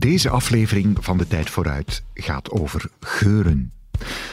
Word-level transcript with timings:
Deze 0.00 0.30
aflevering 0.30 0.96
van 1.00 1.18
de 1.18 1.26
Tijd 1.26 1.50
Vooruit 1.50 2.02
gaat 2.14 2.50
over 2.50 2.90
geuren. 3.00 3.72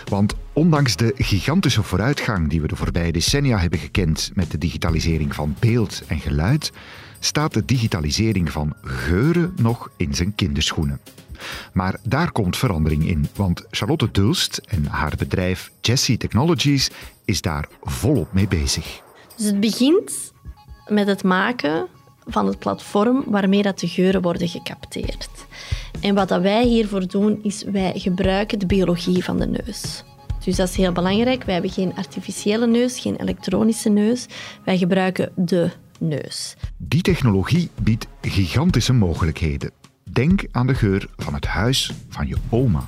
Want 0.05 0.35
ondanks 0.53 0.95
de 0.95 1.13
gigantische 1.15 1.83
vooruitgang 1.83 2.49
die 2.49 2.61
we 2.61 2.67
de 2.67 2.75
voorbije 2.75 3.11
decennia 3.11 3.57
hebben 3.57 3.79
gekend 3.79 4.31
met 4.33 4.51
de 4.51 4.57
digitalisering 4.57 5.35
van 5.35 5.55
beeld 5.59 6.03
en 6.07 6.19
geluid, 6.19 6.71
staat 7.19 7.53
de 7.53 7.65
digitalisering 7.65 8.51
van 8.51 8.75
geuren 8.81 9.53
nog 9.55 9.89
in 9.97 10.13
zijn 10.13 10.35
kinderschoenen. 10.35 10.99
Maar 11.73 11.99
daar 12.03 12.31
komt 12.31 12.57
verandering 12.57 13.07
in, 13.07 13.27
want 13.35 13.65
Charlotte 13.71 14.11
Dulst 14.11 14.57
en 14.57 14.85
haar 14.85 15.13
bedrijf 15.17 15.71
Jessie 15.81 16.17
Technologies 16.17 16.89
is 17.25 17.41
daar 17.41 17.67
volop 17.81 18.33
mee 18.33 18.47
bezig. 18.47 19.01
Dus 19.35 19.45
het 19.45 19.59
begint 19.59 20.33
met 20.87 21.07
het 21.07 21.23
maken 21.23 21.87
van 22.27 22.47
het 22.47 22.59
platform 22.59 23.23
waarmee 23.25 23.61
dat 23.61 23.79
de 23.79 23.87
geuren 23.87 24.21
worden 24.21 24.47
gecapteerd. 24.47 25.29
En 25.99 26.15
wat 26.15 26.27
dat 26.27 26.41
wij 26.41 26.63
hiervoor 26.63 27.07
doen, 27.07 27.39
is 27.43 27.63
wij 27.63 27.91
gebruiken 27.95 28.59
de 28.59 28.65
biologie 28.65 29.23
van 29.23 29.39
de 29.39 29.47
neus. 29.47 30.03
Dus 30.43 30.55
dat 30.55 30.69
is 30.69 30.75
heel 30.75 30.91
belangrijk. 30.91 31.43
Wij 31.43 31.53
hebben 31.53 31.71
geen 31.71 31.95
artificiële 31.95 32.67
neus, 32.67 32.99
geen 32.99 33.15
elektronische 33.15 33.89
neus. 33.89 34.25
Wij 34.63 34.77
gebruiken 34.77 35.31
de 35.35 35.69
neus. 35.99 36.55
Die 36.77 37.01
technologie 37.01 37.69
biedt 37.81 38.07
gigantische 38.21 38.93
mogelijkheden. 38.93 39.71
Denk 40.03 40.43
aan 40.51 40.67
de 40.67 40.75
geur 40.75 41.07
van 41.15 41.33
het 41.33 41.45
huis 41.45 41.91
van 42.09 42.27
je 42.27 42.35
oma. 42.49 42.83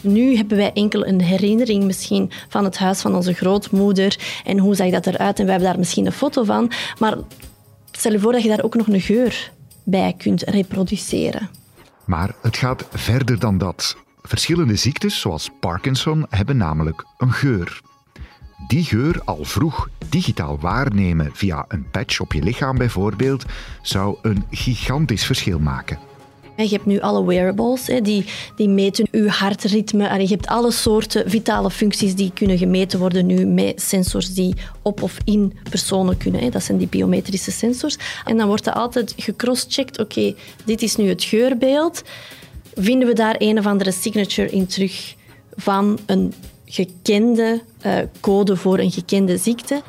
Nu 0.00 0.36
hebben 0.36 0.56
wij 0.56 0.72
enkel 0.72 1.06
een 1.06 1.20
herinnering 1.20 1.84
misschien 1.84 2.30
van 2.48 2.64
het 2.64 2.78
huis 2.78 3.00
van 3.00 3.14
onze 3.14 3.32
grootmoeder 3.32 4.18
en 4.44 4.58
hoe 4.58 4.74
zag 4.74 4.90
dat 4.90 5.06
eruit 5.06 5.38
en 5.38 5.44
we 5.44 5.50
hebben 5.50 5.68
daar 5.68 5.78
misschien 5.78 6.06
een 6.06 6.12
foto 6.12 6.44
van. 6.44 6.70
Maar 6.98 7.16
stel 7.96 8.12
je 8.12 8.20
voor 8.20 8.32
dat 8.32 8.42
je 8.42 8.48
daar 8.48 8.62
ook 8.62 8.74
nog 8.74 8.86
een 8.86 9.00
geur 9.00 9.52
bij 9.84 10.14
kunt 10.18 10.42
reproduceren. 10.42 11.48
Maar 12.04 12.34
het 12.42 12.56
gaat 12.56 12.86
verder 12.92 13.38
dan 13.38 13.58
dat. 13.58 13.96
Verschillende 14.22 14.76
ziektes, 14.76 15.20
zoals 15.20 15.50
Parkinson, 15.60 16.26
hebben 16.30 16.56
namelijk 16.56 17.04
een 17.18 17.32
geur. 17.32 17.80
Die 18.66 18.84
geur 18.84 19.22
al 19.24 19.44
vroeg 19.44 19.88
digitaal 20.08 20.58
waarnemen 20.58 21.30
via 21.32 21.64
een 21.68 21.90
patch 21.90 22.20
op 22.20 22.32
je 22.32 22.42
lichaam 22.42 22.78
bijvoorbeeld, 22.78 23.44
zou 23.82 24.16
een 24.22 24.44
gigantisch 24.50 25.26
verschil 25.26 25.58
maken. 25.58 25.98
Je 26.56 26.68
hebt 26.68 26.86
nu 26.86 27.00
alle 27.00 27.24
wearables, 27.24 27.84
die, 28.02 28.24
die 28.56 28.68
meten 28.68 29.08
je 29.10 29.28
hartritme. 29.28 30.20
Je 30.20 30.28
hebt 30.28 30.46
alle 30.46 30.70
soorten 30.70 31.30
vitale 31.30 31.70
functies 31.70 32.14
die 32.14 32.30
kunnen 32.34 32.58
gemeten 32.58 32.98
worden 32.98 33.26
nu 33.26 33.46
met 33.46 33.82
sensors 33.82 34.34
die 34.34 34.54
op 34.82 35.02
of 35.02 35.18
in 35.24 35.52
personen 35.70 36.16
kunnen. 36.16 36.50
Dat 36.50 36.62
zijn 36.62 36.78
die 36.78 36.86
biometrische 36.86 37.50
sensors. 37.50 37.96
En 38.24 38.36
dan 38.36 38.46
wordt 38.46 38.66
er 38.66 38.72
altijd 38.72 39.14
gecrosschecked. 39.16 39.98
Oké, 39.98 40.34
dit 40.64 40.82
is 40.82 40.96
nu 40.96 41.08
het 41.08 41.24
geurbeeld. 41.24 42.02
Vinden 42.74 43.08
we 43.08 43.14
daar 43.14 43.34
een 43.38 43.58
of 43.58 43.66
andere 43.66 43.92
signature 43.92 44.50
in 44.50 44.66
terug 44.66 45.14
van 45.56 45.98
een 46.06 46.34
gekende 46.64 47.60
uh, 47.86 47.98
code 48.20 48.56
voor 48.56 48.78
een 48.78 48.90
gekende 48.90 49.36
ziekte? 49.36 49.82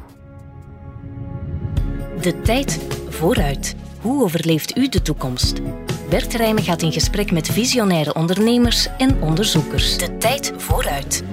De 2.21 2.41
tijd 2.41 2.79
vooruit. 3.09 3.75
Hoe 4.01 4.23
overleeft 4.23 4.77
u 4.77 4.89
de 4.89 5.01
toekomst? 5.01 5.61
Bert 6.09 6.33
Rijmen 6.33 6.63
gaat 6.63 6.81
in 6.81 6.91
gesprek 6.91 7.31
met 7.31 7.49
visionaire 7.49 8.13
ondernemers 8.13 8.87
en 8.97 9.21
onderzoekers. 9.21 9.97
De 9.97 10.17
tijd 10.17 10.53
vooruit. 10.57 11.23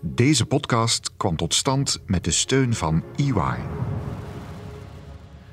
Deze 0.00 0.46
podcast 0.46 1.10
kwam 1.16 1.36
tot 1.36 1.54
stand 1.54 2.00
met 2.06 2.24
de 2.24 2.30
steun 2.30 2.74
van 2.74 3.04
EY. 3.16 3.56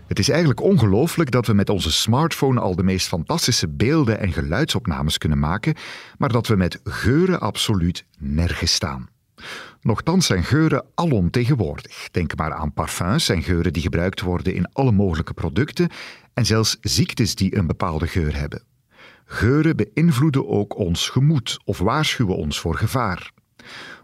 Het 0.08 0.20
is 0.20 0.30
eigenlijk 0.30 0.62
ongelooflijk 0.62 1.31
dat 1.31 1.48
we 1.48 1.54
met 1.54 1.70
onze 1.70 1.92
smartphone 1.92 2.59
al 2.59 2.76
de 2.76 2.84
meest 2.84 3.08
fantastische 3.08 3.68
beelden 3.68 4.20
en 4.20 4.34
geluidsopnames 4.34 5.18
kunnen 5.18 5.40
maken, 5.40 5.76
maar 6.18 6.31
dat 6.31 6.48
we 6.48 6.56
met 6.56 6.80
geuren 6.84 7.40
absoluut 7.40 8.06
nergens 8.18 8.74
staan. 8.74 9.09
Nochtans 9.81 10.25
zijn 10.25 10.44
geuren 10.44 10.85
alomtegenwoordig. 10.95 12.09
Denk 12.12 12.35
maar 12.35 12.53
aan 12.53 12.73
parfums 12.73 13.29
en 13.29 13.44
geuren 13.44 13.73
die 13.73 13.81
gebruikt 13.81 14.22
worden 14.22 14.53
in 14.53 14.72
alle 14.72 14.91
mogelijke 14.91 15.34
producten 15.34 15.90
en 16.34 16.45
zelfs 16.45 16.78
ziektes 16.81 17.35
die 17.35 17.56
een 17.56 17.67
bepaalde 17.67 18.07
geur 18.07 18.35
hebben. 18.35 18.63
Geuren 19.25 19.75
beïnvloeden 19.75 20.47
ook 20.47 20.78
ons 20.78 21.09
gemoed 21.09 21.59
of 21.66 21.78
waarschuwen 21.78 22.35
ons 22.35 22.59
voor 22.59 22.75
gevaar. 22.75 23.31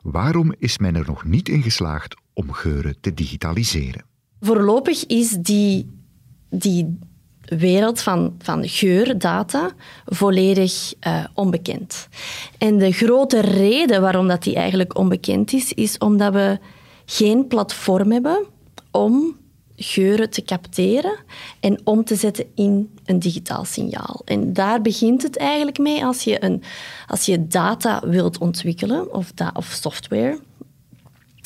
Waarom 0.02 0.54
is 0.58 0.78
men 0.78 0.96
er 0.96 1.06
nog 1.06 1.24
niet 1.24 1.50
in 1.50 1.62
geslaagd 1.62 2.16
om 2.34 2.52
geuren 2.52 2.96
te 3.02 3.14
digitaliseren? 3.14 4.06
Voorlopig 4.40 5.06
is 5.06 5.30
die, 5.30 5.90
die 6.50 7.00
wereld 7.46 8.02
van, 8.02 8.36
van 8.42 8.68
geurdata 8.68 9.72
volledig 10.06 10.94
uh, 11.08 11.24
onbekend. 11.34 12.08
En 12.58 12.78
de 12.78 12.92
grote 12.92 13.40
reden 13.40 14.02
waarom 14.02 14.28
dat 14.28 14.44
die 14.44 14.56
eigenlijk 14.56 14.98
onbekend 14.98 15.54
is, 15.54 15.74
is 15.74 15.98
omdat 15.98 16.34
we 16.34 16.60
geen 17.06 17.48
platform 17.48 18.12
hebben 18.12 18.46
om 18.92 19.38
geuren 19.76 20.30
te 20.30 20.44
capteren 20.44 21.18
en 21.60 21.80
om 21.84 22.04
te 22.04 22.16
zetten 22.16 22.46
in 22.56 22.98
een 23.06 23.20
digitaal 23.20 23.66
signaal. 23.66 24.22
En 24.26 24.54
daar 24.54 24.82
begint 24.82 25.22
het 25.22 25.38
eigenlijk 25.38 25.78
mee 25.78 26.06
als 26.06 26.24
je, 26.24 26.44
een, 26.44 26.64
als 27.08 27.26
je 27.26 27.48
data 27.48 28.02
wilt 28.06 28.38
ontwikkelen 28.38 29.14
of, 29.14 29.32
da 29.32 29.52
of 29.54 29.66
software, 29.66 30.40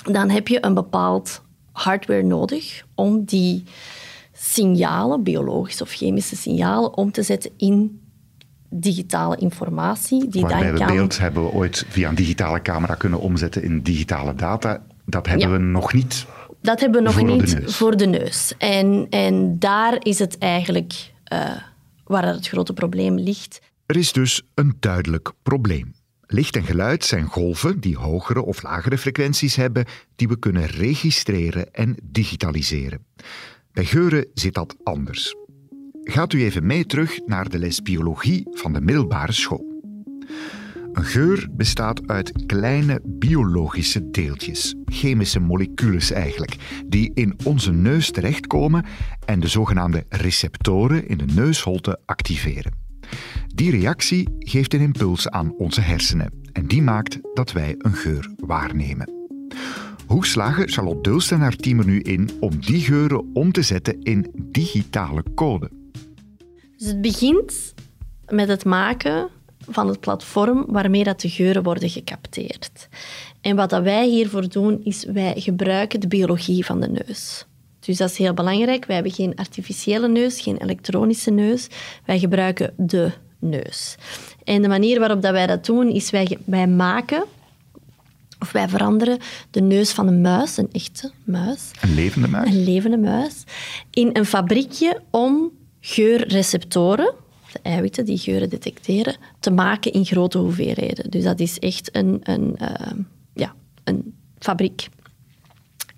dan 0.03 0.29
heb 0.29 0.47
je 0.47 0.65
een 0.65 0.73
bepaald 0.73 1.41
hardware 1.71 2.23
nodig 2.23 2.83
om 2.95 3.23
die 3.25 3.63
signalen, 4.39 5.23
biologische 5.23 5.83
of 5.83 5.91
chemische 5.91 6.35
signalen, 6.35 6.97
om 6.97 7.11
te 7.11 7.23
zetten 7.23 7.51
in 7.57 8.01
digitale 8.69 9.37
informatie. 9.37 10.27
Die 10.27 10.41
Waarbij 10.41 10.71
dan 10.71 10.77
kan... 10.77 10.95
beeld 10.95 11.19
hebben 11.19 11.43
we 11.43 11.51
ooit 11.51 11.85
via 11.89 12.09
een 12.09 12.15
digitale 12.15 12.61
camera 12.61 12.95
kunnen 12.95 13.19
omzetten 13.19 13.63
in 13.63 13.81
digitale 13.81 14.35
data. 14.35 14.83
Dat 15.05 15.27
hebben 15.27 15.51
we 15.51 15.57
nog 15.57 15.93
niet 15.93 16.25
dat 16.61 16.79
hebben 16.79 17.03
we 17.03 17.07
nog 17.07 17.23
niet 17.23 17.59
voor 17.65 17.97
de 17.97 18.05
neus. 18.05 18.53
En, 18.57 19.07
en 19.09 19.59
daar 19.59 19.97
is 19.99 20.19
het 20.19 20.37
eigenlijk 20.37 21.11
uh, 21.33 21.51
waar 22.03 22.27
het 22.27 22.47
grote 22.47 22.73
probleem 22.73 23.19
ligt. 23.19 23.61
Er 23.85 23.97
is 23.97 24.11
dus 24.11 24.41
een 24.53 24.77
duidelijk 24.79 25.31
probleem. 25.43 25.93
Licht 26.25 26.55
en 26.55 26.63
geluid 26.63 27.05
zijn 27.05 27.25
golven 27.25 27.79
die 27.79 27.97
hogere 27.97 28.41
of 28.41 28.63
lagere 28.63 28.97
frequenties 28.97 29.55
hebben, 29.55 29.85
die 30.15 30.27
we 30.27 30.39
kunnen 30.39 30.65
registreren 30.65 31.73
en 31.73 31.97
digitaliseren. 32.03 33.05
Bij 33.79 33.87
geuren 33.87 34.25
zit 34.33 34.53
dat 34.53 34.75
anders. 34.83 35.35
Gaat 36.03 36.33
u 36.33 36.43
even 36.43 36.65
mee 36.65 36.85
terug 36.85 37.19
naar 37.25 37.49
de 37.49 37.59
les 37.59 37.81
biologie 37.81 38.47
van 38.51 38.73
de 38.73 38.81
middelbare 38.81 39.31
school. 39.31 39.81
Een 40.93 41.03
geur 41.03 41.47
bestaat 41.51 42.07
uit 42.07 42.45
kleine 42.45 43.01
biologische 43.03 44.09
deeltjes, 44.09 44.75
chemische 44.85 45.39
moleculen 45.39 46.15
eigenlijk, 46.15 46.83
die 46.87 47.11
in 47.13 47.35
onze 47.43 47.71
neus 47.71 48.11
terechtkomen 48.11 48.85
en 49.25 49.39
de 49.39 49.47
zogenaamde 49.47 50.05
receptoren 50.09 51.07
in 51.07 51.17
de 51.17 51.33
neusholte 51.33 51.99
activeren. 52.05 52.73
Die 53.47 53.71
reactie 53.71 54.27
geeft 54.39 54.73
een 54.73 54.81
impuls 54.81 55.29
aan 55.29 55.53
onze 55.57 55.81
hersenen 55.81 56.33
en 56.51 56.67
die 56.67 56.81
maakt 56.81 57.19
dat 57.33 57.51
wij 57.51 57.75
een 57.77 57.95
geur 57.95 58.33
waarnemen. 58.37 59.18
Hoe 60.09 60.25
slagen 60.25 60.69
Charlotte 60.69 61.01
Dulst 61.01 61.31
en 61.31 61.39
haar 61.39 61.55
team 61.55 61.79
er 61.79 61.85
nu 61.85 61.99
in 61.99 62.29
om 62.39 62.59
die 62.59 62.81
geuren 62.81 63.29
om 63.33 63.51
te 63.51 63.61
zetten 63.61 64.01
in 64.01 64.31
digitale 64.35 65.23
code? 65.35 65.69
Dus 66.77 66.87
het 66.87 67.01
begint 67.01 67.73
met 68.27 68.47
het 68.47 68.65
maken 68.65 69.29
van 69.59 69.87
het 69.87 69.99
platform 69.99 70.65
waarmee 70.67 71.03
dat 71.03 71.21
de 71.21 71.29
geuren 71.29 71.63
worden 71.63 71.89
gecapteerd. 71.89 72.87
En 73.41 73.55
wat 73.55 73.69
dat 73.69 73.83
wij 73.83 74.07
hiervoor 74.07 74.49
doen, 74.49 74.81
is 74.83 75.05
wij 75.05 75.33
gebruiken 75.35 75.99
de 75.99 76.07
biologie 76.07 76.65
van 76.65 76.79
de 76.79 76.89
neus. 76.89 77.45
Dus 77.79 77.97
dat 77.97 78.09
is 78.09 78.17
heel 78.17 78.33
belangrijk. 78.33 78.85
Wij 78.85 78.95
hebben 78.95 79.13
geen 79.13 79.35
artificiële 79.35 80.07
neus, 80.07 80.41
geen 80.41 80.57
elektronische 80.57 81.31
neus. 81.31 81.67
Wij 82.05 82.19
gebruiken 82.19 82.73
de 82.77 83.11
neus. 83.39 83.95
En 84.43 84.61
de 84.61 84.67
manier 84.67 84.99
waarop 84.99 85.21
dat 85.21 85.31
wij 85.31 85.47
dat 85.47 85.65
doen, 85.65 85.89
is 85.89 86.09
wij, 86.09 86.37
wij 86.45 86.67
maken 86.67 87.23
of 88.39 88.51
wij 88.51 88.69
veranderen 88.69 89.17
de 89.51 89.61
neus 89.61 89.91
van 89.91 90.07
een 90.07 90.21
muis, 90.21 90.57
een 90.57 90.69
echte 90.71 91.11
muis. 91.23 91.71
Een 91.81 91.93
levende 91.93 92.27
muis? 92.27 92.49
Een 92.49 92.63
levende 92.63 92.97
muis. 92.97 93.43
In 93.89 94.09
een 94.13 94.25
fabriekje 94.25 95.01
om 95.09 95.51
geurreceptoren, 95.79 97.13
de 97.51 97.59
eiwitten 97.61 98.05
die 98.05 98.17
geuren 98.17 98.49
detecteren, 98.49 99.15
te 99.39 99.51
maken 99.51 99.91
in 99.91 100.05
grote 100.05 100.37
hoeveelheden. 100.37 101.09
Dus 101.11 101.23
dat 101.23 101.39
is 101.39 101.59
echt 101.59 101.95
een, 101.95 102.19
een, 102.23 102.55
uh, 102.61 102.91
ja, 103.33 103.53
een 103.83 104.13
fabriek. 104.39 104.89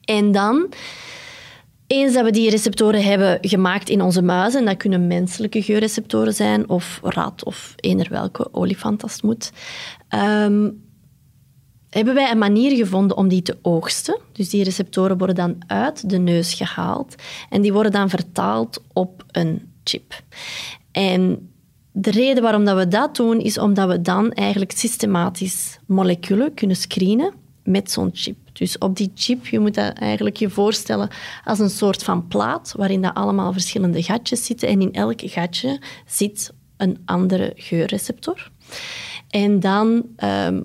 En 0.06 0.32
dan, 0.32 0.74
eens 1.88 2.14
dat 2.14 2.24
we 2.24 2.32
die 2.32 2.50
receptoren 2.50 3.04
hebben 3.04 3.38
gemaakt 3.42 3.90
in 3.90 4.02
onze 4.02 4.22
muizen, 4.22 4.66
dat 4.66 4.78
kunnen 4.78 5.08
menselijke 5.08 5.62
geurreceptoren 5.62 6.34
zijn, 6.34 6.70
of 6.70 7.00
rat, 7.04 7.44
of 7.44 7.74
eender 7.76 8.08
welke 8.10 8.54
olifant 8.54 9.04
als 9.04 9.14
het 9.14 9.24
moet, 9.24 9.52
um, 10.10 10.90
hebben 11.98 12.14
wij 12.14 12.32
een 12.32 12.38
manier 12.38 12.76
gevonden 12.76 13.18
om 13.18 13.28
die 13.28 13.42
te 13.42 13.58
oogsten. 13.62 14.20
Dus 14.32 14.50
die 14.50 14.64
receptoren 14.64 15.18
worden 15.18 15.36
dan 15.36 15.56
uit 15.68 16.10
de 16.10 16.18
neus 16.18 16.54
gehaald 16.54 17.16
en 17.50 17.62
die 17.62 17.74
worden 17.74 17.92
dan 17.92 18.10
vertaald 18.10 18.82
op 18.94 19.24
een 19.32 19.72
chip. 19.84 20.22
En 20.92 21.50
de 21.92 22.12
reden 22.12 22.44
waarom 22.44 22.66
dat 22.66 22.78
we 22.78 22.88
dat 22.88 23.16
doen, 23.16 23.40
is 23.40 23.58
omdat 23.58 23.88
we 23.88 24.02
dan 24.02 24.32
eigenlijk 24.32 24.72
systematisch 24.72 25.80
moleculen 25.86 26.54
kunnen 26.54 26.76
screenen 26.76 27.34
met 27.64 27.92
zo'n 27.92 28.10
chip. 28.14 28.38
Dus 28.54 28.78
op 28.78 28.98
die 28.98 29.12
chip, 29.16 29.48
je 29.48 29.60
moet 29.60 29.74
dat 29.74 29.94
eigenlijk 29.94 30.36
je 30.36 30.50
voorstellen 30.50 31.10
als 31.44 31.60
een 31.60 31.70
soort 31.70 32.04
van 32.04 32.28
plaat, 32.28 32.74
waarin 32.78 33.02
dat 33.02 33.14
allemaal 33.14 33.54
verschillende 33.54 34.04
gatjes 34.04 34.46
zitten. 34.46 34.68
En 34.68 34.82
in 34.82 34.94
elk 34.94 35.22
gatje 35.22 35.82
zit 36.06 36.54
een 36.78 37.02
andere 37.06 37.54
geurreceptor. 37.56 38.52
En 39.30 39.60
dan 39.60 40.04
ehm, 40.16 40.62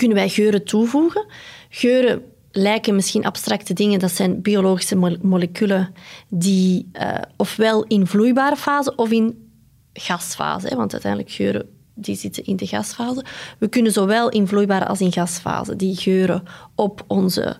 kunnen 0.00 0.18
wij 0.18 0.28
geuren 0.28 0.64
toevoegen. 0.64 1.26
Geuren 1.68 2.22
lijken 2.50 2.94
misschien 2.94 3.24
abstracte 3.24 3.74
dingen. 3.74 3.98
Dat 3.98 4.10
zijn 4.10 4.42
biologische 4.42 4.96
moleculen 5.22 5.94
die 6.28 6.90
uh, 6.92 7.14
ofwel 7.36 7.84
in 7.84 8.06
vloeibare 8.06 8.56
fase 8.56 8.94
of 8.94 9.10
in 9.10 9.50
gasfase, 9.92 10.68
hè, 10.68 10.76
want 10.76 10.92
uiteindelijk 10.92 11.32
geuren 11.32 11.68
die 11.94 12.16
zitten 12.16 12.44
in 12.44 12.56
de 12.56 12.66
gasfase. 12.66 13.24
We 13.58 13.68
kunnen 13.68 13.92
zowel 13.92 14.28
in 14.28 14.46
vloeibare 14.46 14.86
als 14.86 15.00
in 15.00 15.12
gasfase 15.12 15.76
die 15.76 15.96
geuren 15.96 16.42
op 16.74 17.04
onze 17.06 17.56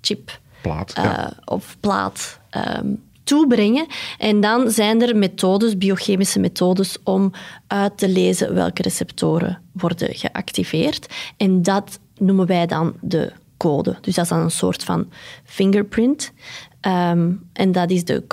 chip 0.00 0.40
plaat, 0.62 0.94
uh, 0.98 1.26
of 1.44 1.76
plaat 1.80 2.40
um, 2.78 3.02
toebrengen. 3.28 3.86
En 4.18 4.40
dan 4.40 4.70
zijn 4.70 5.02
er 5.02 5.16
methodes, 5.16 5.76
biochemische 5.76 6.38
methodes, 6.38 6.96
om 7.04 7.32
uit 7.66 7.98
te 7.98 8.08
lezen 8.08 8.54
welke 8.54 8.82
receptoren 8.82 9.62
worden 9.72 10.14
geactiveerd. 10.14 11.14
En 11.36 11.62
dat 11.62 12.00
noemen 12.18 12.46
wij 12.46 12.66
dan 12.66 12.94
de 13.00 13.32
code. 13.56 13.96
Dus 14.00 14.14
dat 14.14 14.24
is 14.24 14.30
dan 14.30 14.40
een 14.40 14.50
soort 14.50 14.84
van 14.84 15.08
fingerprint. 15.44 16.32
Um, 16.80 17.48
en 17.52 17.72
dat 17.72 17.90
is 17.90 18.04
de 18.04 18.24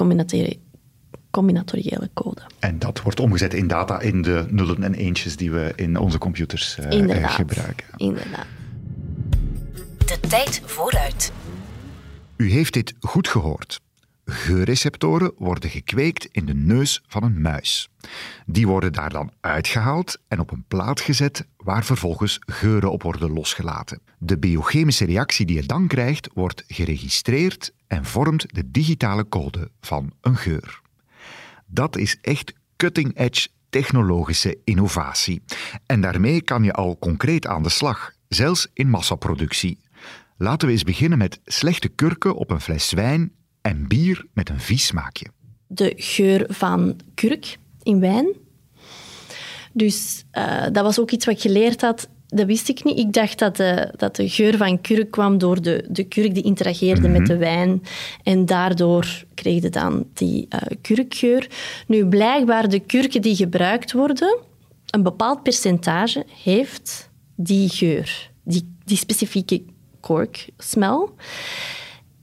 combinatoriële 1.31 2.09
code. 2.13 2.41
En 2.59 2.79
dat 2.79 3.01
wordt 3.01 3.19
omgezet 3.19 3.53
in 3.53 3.67
data 3.67 3.99
in 3.99 4.21
de 4.21 4.45
nullen 4.49 4.83
en 4.83 4.93
eentjes 4.93 5.35
die 5.35 5.51
we 5.51 5.73
in 5.75 5.97
onze 5.97 6.17
computers 6.17 6.77
uh, 6.91 7.29
gebruiken. 7.29 7.87
Inderdaad. 7.97 8.45
De 10.05 10.19
tijd 10.27 10.61
vooruit. 10.65 11.31
U 12.37 12.51
heeft 12.51 12.73
dit 12.73 12.93
goed 12.99 13.27
gehoord. 13.27 13.79
Geurreceptoren 14.25 15.31
worden 15.37 15.69
gekweekt 15.69 16.25
in 16.25 16.45
de 16.45 16.53
neus 16.53 17.03
van 17.07 17.23
een 17.23 17.41
muis. 17.41 17.89
Die 18.45 18.67
worden 18.67 18.93
daar 18.93 19.09
dan 19.09 19.31
uitgehaald 19.41 20.17
en 20.27 20.39
op 20.39 20.51
een 20.51 20.65
plaat 20.67 21.01
gezet 21.01 21.47
waar 21.57 21.85
vervolgens 21.85 22.39
geuren 22.45 22.91
op 22.91 23.03
worden 23.03 23.31
losgelaten. 23.31 24.01
De 24.17 24.37
biochemische 24.37 25.05
reactie 25.05 25.45
die 25.45 25.55
je 25.55 25.65
dan 25.65 25.87
krijgt 25.87 26.29
wordt 26.33 26.63
geregistreerd 26.67 27.73
en 27.87 28.05
vormt 28.05 28.55
de 28.55 28.71
digitale 28.71 29.29
code 29.29 29.71
van 29.81 30.11
een 30.21 30.37
geur. 30.37 30.81
Dat 31.65 31.97
is 31.97 32.17
echt 32.21 32.53
cutting-edge 32.75 33.47
technologische 33.69 34.57
innovatie. 34.63 35.43
En 35.85 36.01
daarmee 36.01 36.41
kan 36.41 36.63
je 36.63 36.73
al 36.73 36.97
concreet 36.99 37.47
aan 37.47 37.63
de 37.63 37.69
slag, 37.69 38.11
zelfs 38.27 38.67
in 38.73 38.89
massaproductie. 38.89 39.79
Laten 40.37 40.67
we 40.67 40.73
eens 40.73 40.83
beginnen 40.83 41.17
met 41.17 41.39
slechte 41.43 41.87
kurken 41.87 42.35
op 42.35 42.49
een 42.49 42.61
fles 42.61 42.91
wijn 42.91 43.31
en 43.65 43.87
bier 43.87 44.25
met 44.33 44.49
een 44.49 44.59
vies 44.59 44.85
smaakje. 44.85 45.25
De 45.67 45.93
geur 45.95 46.45
van 46.49 46.99
kurk 47.13 47.57
in 47.83 47.99
wijn. 47.99 48.27
Dus 49.73 50.25
uh, 50.33 50.63
dat 50.71 50.83
was 50.83 50.99
ook 50.99 51.11
iets 51.11 51.25
wat 51.25 51.35
ik 51.35 51.41
geleerd 51.41 51.81
had. 51.81 52.09
Dat 52.27 52.45
wist 52.45 52.69
ik 52.69 52.83
niet. 52.83 52.97
Ik 52.97 53.13
dacht 53.13 53.39
dat 53.39 53.55
de, 53.55 53.93
dat 53.97 54.15
de 54.15 54.29
geur 54.29 54.57
van 54.57 54.81
kurk 54.81 55.11
kwam 55.11 55.37
door 55.37 55.61
de, 55.61 55.85
de 55.89 56.03
kurk 56.03 56.33
die 56.33 56.43
interageerde 56.43 57.07
met 57.07 57.21
mhm. 57.21 57.29
de 57.29 57.37
wijn. 57.37 57.83
En 58.23 58.45
daardoor 58.45 59.23
kreeg 59.33 59.61
je 59.61 59.69
dan 59.69 60.05
die 60.13 60.47
uh, 60.49 60.61
kurkgeur. 60.81 61.47
Nu, 61.87 62.05
blijkbaar 62.07 62.69
de 62.69 62.79
kurken 62.79 63.21
die 63.21 63.35
gebruikt 63.35 63.91
worden, 63.91 64.37
een 64.89 65.03
bepaald 65.03 65.43
percentage 65.43 66.25
heeft 66.43 67.09
die 67.35 67.69
geur. 67.69 68.31
Die, 68.43 68.75
die 68.83 68.97
specifieke 68.97 69.63
cork 69.99 70.49
smell. 70.57 71.09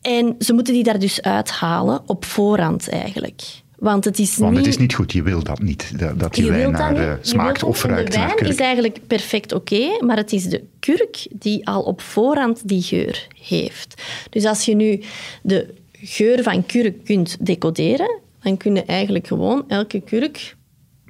En 0.03 0.35
ze 0.39 0.53
moeten 0.53 0.75
die 0.75 0.83
daar 0.83 0.99
dus 0.99 1.23
uithalen 1.23 2.03
op 2.07 2.25
voorhand 2.25 2.89
eigenlijk. 2.89 3.43
Want 3.79 4.05
het 4.05 4.19
is, 4.19 4.37
Want 4.37 4.51
niet... 4.51 4.61
het 4.61 4.69
is 4.69 4.81
niet 4.81 4.95
goed, 4.95 5.13
je 5.13 5.23
wil 5.23 5.43
dat 5.43 5.63
niet, 5.63 5.93
dat 6.19 6.35
die 6.35 6.51
wijn 6.51 6.71
naar 6.71 7.01
uh, 7.01 7.13
smaakt 7.21 7.63
of 7.63 7.85
ruikt 7.85 8.13
De 8.13 8.19
wijn 8.19 8.39
is 8.39 8.57
eigenlijk 8.57 8.99
perfect 9.07 9.53
oké, 9.53 10.05
maar 10.05 10.17
het 10.17 10.33
is 10.33 10.45
de 10.45 10.65
kurk 10.79 11.27
die 11.31 11.67
al 11.67 11.83
op 11.83 12.01
voorhand 12.01 12.69
die 12.69 12.83
geur 12.83 13.27
heeft. 13.43 14.03
Dus 14.31 14.45
als 14.45 14.65
je 14.65 14.75
nu 14.75 15.03
de 15.43 15.75
geur 15.93 16.43
van 16.43 16.67
kurk 16.67 17.05
kunt 17.05 17.37
decoderen, 17.41 18.21
dan 18.43 18.57
kun 18.57 18.75
je 18.75 18.85
eigenlijk 18.85 19.27
gewoon 19.27 19.65
elke 19.69 20.01
kurk 20.01 20.57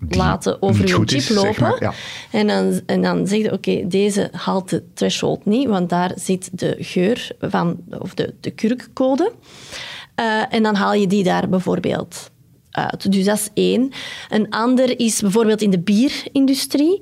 laten 0.09 0.63
over 0.63 0.87
je 0.87 1.03
chip 1.05 1.37
lopen. 1.37 1.95
en, 2.31 2.47
dan, 2.47 2.81
en 2.87 3.03
dan 3.03 3.27
zeg 3.27 3.39
je, 3.39 3.53
oké, 3.53 3.87
deze 3.87 4.29
haalt 4.33 4.71
de 4.71 4.83
threshold 4.95 5.45
niet, 5.45 5.69
want 5.69 5.89
daar 5.89 6.13
zit 6.17 6.59
de 6.59 6.77
geur 6.79 7.31
van, 7.41 7.77
of 7.99 8.15
de, 8.15 8.35
de 8.41 8.51
kurkcode. 8.51 9.33
Uh, 10.21 10.55
en 10.55 10.63
dan 10.63 10.75
haal 10.75 10.95
je 10.95 11.07
die 11.07 11.25
daar 11.25 11.49
bijvoorbeeld 11.49 12.31
uit. 12.71 13.13
Dus 13.13 13.25
dat 13.25 13.37
is 13.37 13.49
één. 13.55 13.91
Een 14.29 14.51
ander 14.51 14.99
is 14.99 15.21
bijvoorbeeld 15.21 15.63
in 15.63 15.71
de 15.71 15.81
bierindustrie. 15.81 17.01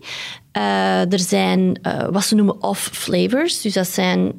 Uh, 0.56 1.12
er 1.12 1.18
zijn 1.18 1.80
uh, 1.82 2.08
wat 2.08 2.24
ze 2.24 2.34
noemen 2.34 2.62
off-flavors. 2.62 3.60
Dus 3.60 3.72
dat 3.72 3.88
zijn 3.88 4.34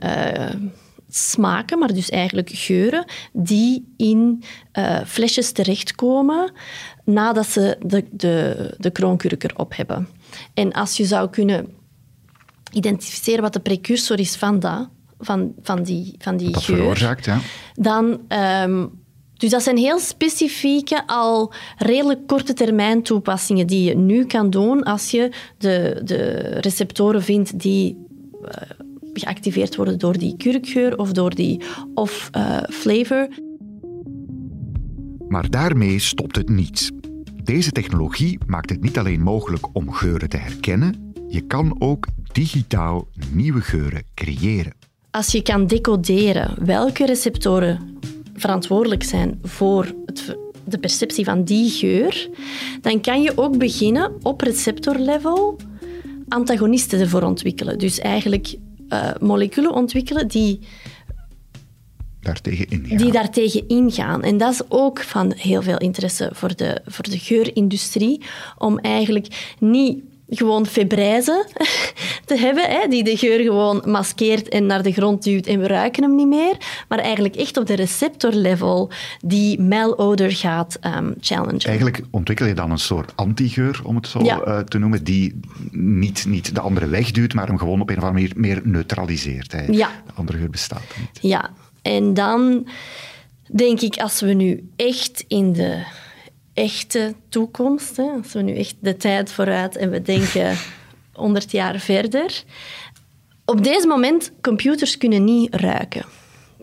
smaken, 1.15 1.79
maar 1.79 1.93
dus 1.93 2.09
eigenlijk 2.09 2.49
geuren, 2.53 3.05
die 3.33 3.93
in 3.97 4.43
flesjes 5.05 5.51
terechtkomen 5.51 6.51
nadat 7.05 7.47
ze 7.47 7.77
de, 7.85 8.05
de, 8.11 8.75
de 8.77 8.89
kroonkurk 8.89 9.43
erop 9.43 9.75
hebben. 9.75 10.07
En 10.53 10.71
als 10.71 10.97
je 10.97 11.05
zou 11.05 11.29
kunnen 11.29 11.67
identificeren 12.71 13.41
wat 13.41 13.53
de 13.53 13.59
precursor 13.59 14.19
is 14.19 14.35
van 14.35 14.59
dat, 14.59 14.89
van, 15.19 15.53
van 15.61 15.83
die, 15.83 16.15
van 16.17 16.37
die 16.37 16.51
dat 16.51 16.63
geur, 16.63 16.75
veroorzaakt, 16.75 17.25
ja. 17.25 17.39
dan... 17.73 18.21
Um, 18.63 18.99
dus 19.33 19.49
dat 19.49 19.63
zijn 19.63 19.77
heel 19.77 19.99
specifieke, 19.99 21.07
al 21.07 21.53
redelijk 21.77 22.27
korte 22.27 22.53
termijn 22.53 23.03
toepassingen 23.03 23.67
die 23.67 23.83
je 23.83 23.95
nu 23.95 24.25
kan 24.25 24.49
doen 24.49 24.83
als 24.83 25.11
je 25.11 25.31
de, 25.57 26.01
de 26.03 26.23
receptoren 26.59 27.23
vindt 27.23 27.59
die 27.59 28.05
uh, 28.41 28.49
geactiveerd 29.13 29.75
worden 29.75 29.99
door 29.99 30.17
die 30.17 30.37
kurkgeur 30.37 30.97
of 30.97 31.11
door 31.11 31.35
die 31.35 31.61
off-flavor. 31.93 33.27
Uh, 33.29 33.37
maar 35.27 35.49
daarmee 35.49 35.99
stopt 35.99 36.35
het 36.35 36.49
niet. 36.49 36.91
Deze 37.43 37.71
technologie 37.71 38.37
maakt 38.47 38.69
het 38.69 38.81
niet 38.81 38.97
alleen 38.97 39.21
mogelijk 39.21 39.67
om 39.73 39.91
geuren 39.91 40.29
te 40.29 40.37
herkennen, 40.37 41.13
je 41.27 41.41
kan 41.41 41.75
ook 41.79 42.07
digitaal 42.31 43.07
nieuwe 43.31 43.61
geuren 43.61 44.03
creëren. 44.13 44.73
Als 45.11 45.31
je 45.31 45.41
kan 45.41 45.67
decoderen 45.67 46.65
welke 46.65 47.05
receptoren 47.05 47.99
verantwoordelijk 48.35 49.03
zijn 49.03 49.39
voor 49.43 49.93
het, 50.05 50.37
de 50.63 50.77
perceptie 50.77 51.25
van 51.25 51.43
die 51.43 51.69
geur, 51.69 52.29
dan 52.81 53.01
kan 53.01 53.21
je 53.21 53.37
ook 53.37 53.57
beginnen 53.57 54.13
op 54.21 54.41
receptorlevel 54.41 55.57
antagonisten 56.27 56.99
ervoor 56.99 57.21
ontwikkelen. 57.21 57.77
Dus 57.77 57.99
eigenlijk 57.99 58.55
uh, 58.93 59.09
moleculen 59.19 59.73
ontwikkelen 59.73 60.27
die 60.27 60.59
daartegen 62.21 62.69
ingaan. 62.69 62.97
Die 62.97 63.11
daartegen 63.11 63.67
ingaan. 63.67 64.23
En 64.23 64.37
dat 64.37 64.53
is 64.53 64.61
ook 64.67 64.99
van 64.99 65.33
heel 65.35 65.61
veel 65.61 65.77
interesse 65.77 66.29
voor 66.33 66.55
de, 66.55 66.81
voor 66.85 67.03
de 67.03 67.19
geurindustrie. 67.19 68.21
Om 68.57 68.79
eigenlijk 68.79 69.55
niet 69.59 70.03
gewoon 70.37 70.65
febrijze 70.65 71.45
te 72.25 72.37
hebben, 72.37 72.63
hè, 72.63 72.87
die 72.87 73.03
de 73.03 73.17
geur 73.17 73.39
gewoon 73.39 73.81
maskeert 73.85 74.49
en 74.49 74.65
naar 74.65 74.83
de 74.83 74.91
grond 74.91 75.23
duwt 75.23 75.47
en 75.47 75.59
we 75.59 75.67
ruiken 75.67 76.03
hem 76.03 76.15
niet 76.15 76.27
meer, 76.27 76.57
maar 76.87 76.99
eigenlijk 76.99 77.35
echt 77.35 77.57
op 77.57 77.65
de 77.65 77.75
receptorlevel 77.75 78.91
die 79.21 79.61
malodor 79.61 80.31
gaat 80.31 80.79
um, 80.85 81.15
challengen. 81.19 81.59
Eigenlijk 81.59 82.01
ontwikkel 82.09 82.45
je 82.45 82.53
dan 82.53 82.71
een 82.71 82.79
soort 82.79 83.15
antigeur, 83.15 83.81
om 83.83 83.95
het 83.95 84.07
zo 84.07 84.19
uh, 84.19 84.59
te 84.59 84.77
noemen, 84.77 85.03
die 85.03 85.39
niet, 85.71 86.25
niet 86.27 86.55
de 86.55 86.61
andere 86.61 86.87
wegduwt, 86.87 87.33
maar 87.33 87.47
hem 87.47 87.57
gewoon 87.57 87.81
op 87.81 87.89
een 87.89 87.97
of 87.97 88.03
andere 88.03 88.27
manier 88.27 88.33
meer 88.35 88.61
neutraliseert. 88.63 89.51
Hè. 89.51 89.65
Ja. 89.65 89.89
De 90.05 90.13
andere 90.13 90.37
geur 90.37 90.49
bestaat 90.49 90.83
niet. 90.99 91.19
Ja, 91.21 91.49
en 91.81 92.13
dan 92.13 92.67
denk 93.51 93.81
ik, 93.81 93.97
als 93.97 94.21
we 94.21 94.33
nu 94.33 94.69
echt 94.75 95.23
in 95.27 95.53
de 95.53 95.83
echte 96.53 97.13
toekomst, 97.29 97.97
hè, 97.97 98.03
als 98.03 98.33
we 98.33 98.41
nu 98.41 98.55
echt 98.55 98.75
de 98.79 98.97
tijd 98.97 99.31
vooruit 99.31 99.75
en 99.75 99.89
we 99.89 100.01
denken 100.01 100.57
100 101.13 101.51
jaar 101.51 101.79
verder. 101.79 102.43
Op 103.45 103.63
deze 103.63 103.87
moment, 103.87 104.31
computers 104.41 104.97
kunnen 104.97 105.23
niet 105.23 105.55
ruiken. 105.55 106.05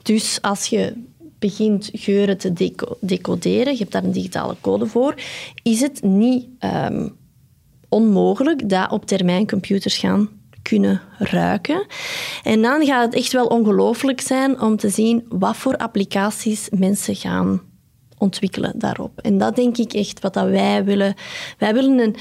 Dus 0.03 0.39
als 0.43 0.67
je 0.67 0.95
begint 1.39 1.91
geuren 1.93 2.39
te 2.39 2.77
decoderen, 3.01 3.73
je 3.73 3.79
hebt 3.79 3.93
daar 3.93 4.05
een 4.05 4.13
digitale 4.13 4.57
code 4.61 4.87
voor, 4.87 5.15
is 5.63 5.81
het 5.81 6.03
niet 6.03 6.47
um, 6.61 7.17
onmogelijk 7.89 8.69
dat 8.69 8.91
op 8.91 9.07
termijn 9.07 9.47
computers 9.47 9.97
gaan 9.97 10.29
kunnen 10.63 11.01
ruiken. 11.19 11.87
En 12.43 12.63
dan 12.63 12.87
gaat 12.87 13.05
het 13.05 13.15
echt 13.15 13.33
wel 13.33 13.47
ongelooflijk 13.47 14.21
zijn 14.21 14.61
om 14.61 14.77
te 14.77 14.89
zien 14.89 15.25
wat 15.29 15.57
voor 15.57 15.77
applicaties 15.77 16.69
mensen 16.71 17.17
gaan 17.17 17.61
ontwikkelen 18.19 18.73
daarop. 18.77 19.19
En 19.21 19.39
dat 19.39 19.57
denk 19.57 19.77
ik 19.77 19.93
echt 19.93 20.21
wat 20.21 20.35
dat 20.35 20.49
wij 20.49 20.85
willen. 20.85 21.15
Wij 21.59 21.75
willen 21.75 21.99
een, 21.99 22.17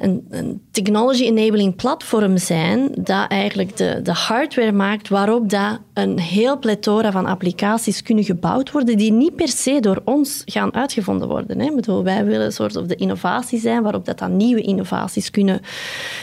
een, 0.00 0.26
een 0.30 0.62
technology 0.70 1.24
enabling 1.24 1.76
platform 1.76 2.36
zijn 2.36 2.90
dat 2.94 3.30
eigenlijk 3.30 3.76
de, 3.76 4.00
de 4.02 4.12
hardware 4.12 4.72
maakt 4.72 5.08
waarop 5.08 5.50
dat 5.50 5.80
een 5.94 6.18
heel 6.18 6.58
plethora 6.58 7.12
van 7.12 7.26
applicaties 7.26 8.02
kunnen 8.02 8.24
gebouwd 8.24 8.70
worden 8.70 8.96
die 8.96 9.12
niet 9.12 9.36
per 9.36 9.48
se 9.48 9.80
door 9.80 10.02
ons 10.04 10.42
gaan 10.44 10.74
uitgevonden 10.74 11.28
worden. 11.28 11.60
Hè. 11.60 12.02
Wij 12.02 12.24
willen 12.24 12.46
een 12.46 12.52
soort 12.52 12.76
of 12.76 12.86
de 12.86 12.94
innovatie 12.94 13.60
zijn 13.60 13.82
waarop 13.82 14.04
dat 14.04 14.18
dan 14.18 14.36
nieuwe 14.36 14.62
innovaties 14.62 15.30
kunnen 15.30 15.60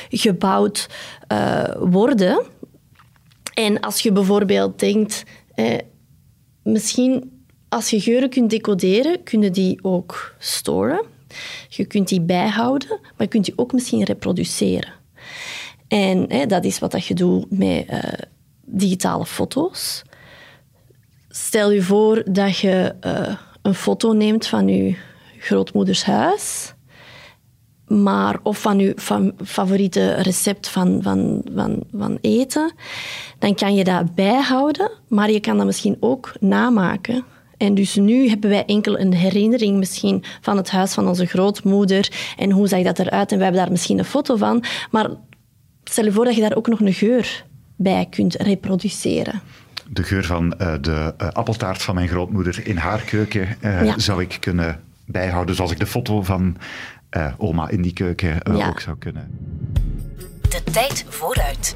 gebouwd 0.10 0.88
uh, 1.32 1.63
worden. 1.79 2.44
En 3.53 3.79
als 3.79 4.00
je 4.00 4.12
bijvoorbeeld 4.12 4.79
denkt, 4.79 5.24
eh, 5.53 5.77
misschien 6.63 7.35
als 7.70 7.90
je 7.90 8.02
geuren 8.02 8.30
kunt 8.30 8.50
decoderen, 8.50 9.24
kunnen 9.24 9.54
die 9.54 9.80
ook 9.82 10.36
storen. 10.40 11.06
Je 11.70 11.86
kunt 11.86 12.08
die 12.08 12.22
bijhouden, 12.22 12.90
maar 12.90 13.14
je 13.18 13.28
kunt 13.28 13.46
die 13.46 13.58
ook 13.58 13.74
misschien 13.74 14.04
reproduceren. 14.04 14.94
En 15.88 16.26
hè, 16.28 16.46
dat 16.46 16.64
is 16.66 16.80
wat 16.80 16.92
dat 16.92 17.06
je 17.06 17.14
doet 17.14 17.46
met 17.52 17.90
uh, 17.90 18.00
digitale 18.66 19.26
foto's. 19.26 20.04
Stel 21.30 21.72
je 21.72 21.82
voor 21.82 22.24
dat 22.32 22.58
je 22.58 22.96
uh, 23.02 23.36
een 23.62 23.76
foto 23.76 24.12
neemt 24.12 24.48
van 24.48 24.68
je 24.68 24.96
grootmoeders 25.40 26.04
huis 26.04 26.76
maar, 27.88 28.40
of 28.44 28.62
van 28.62 28.80
je 28.80 28.94
favoriete 29.44 30.14
recept 30.14 30.68
van, 30.68 31.00
van, 31.02 31.42
van, 31.56 31.84
van 31.92 32.18
eten, 32.22 32.74
dan 33.40 33.56
kan 33.56 33.76
je 33.76 33.84
dat 33.84 34.16
bijhouden, 34.16 34.92
maar 35.08 35.32
je 35.32 35.40
kan 35.40 35.58
dat 35.58 35.66
misschien 35.66 35.98
ook 36.00 36.32
namaken. 36.40 37.24
En 37.58 37.76
dus 37.76 37.96
nu 37.96 38.30
hebben 38.30 38.50
wij 38.50 38.66
enkel 38.66 39.00
een 39.00 39.14
herinnering 39.14 39.78
misschien 39.78 40.24
van 40.42 40.58
het 40.58 40.70
huis 40.70 40.94
van 40.94 41.08
onze 41.08 41.26
grootmoeder 41.26 42.12
en 42.38 42.52
hoe 42.52 42.68
zag 42.68 42.84
dat 42.84 43.00
eruit 43.00 43.32
en 43.32 43.38
we 43.38 43.44
hebben 43.44 43.62
daar 43.62 43.72
misschien 43.72 44.00
een 44.00 44.06
foto 44.06 44.36
van. 44.36 44.64
Maar 44.92 45.10
stel 45.84 46.04
je 46.04 46.12
voor 46.12 46.26
dat 46.26 46.36
je 46.36 46.42
daar 46.42 46.56
ook 46.56 46.68
nog 46.68 46.80
een 46.80 46.94
geur 46.94 47.46
bij 47.76 48.08
kunt 48.10 48.36
reproduceren. 48.36 49.42
De 49.90 50.04
geur 50.04 50.26
van 50.26 50.54
uh, 50.62 50.74
de 50.82 51.14
uh, 51.22 51.28
appeltaart 51.28 51.82
van 51.82 51.96
mijn 51.96 52.08
grootmoeder 52.08 52.68
in 52.68 52.78
haar 52.78 53.02
keuken 53.02 53.58
uh, 53.62 53.86
ja. 53.86 54.00
zou 54.00 54.22
ik 54.22 54.38
kunnen 54.40 54.80
bijhouden, 55.06 55.56
zoals 55.56 55.72
ik 55.72 55.80
de 55.80 55.86
foto 55.86 56.22
van 56.22 56.58
uh, 57.12 57.34
oma 57.38 57.70
in 57.70 57.82
die 57.82 57.94
keuken 57.94 58.40
uh, 58.50 58.58
ja. 58.58 58.68
ook 58.68 58.80
zou 58.80 58.98
kunnen. 58.98 59.40
De 60.50 60.64
tijd 60.72 61.06
vooruit. 61.10 61.76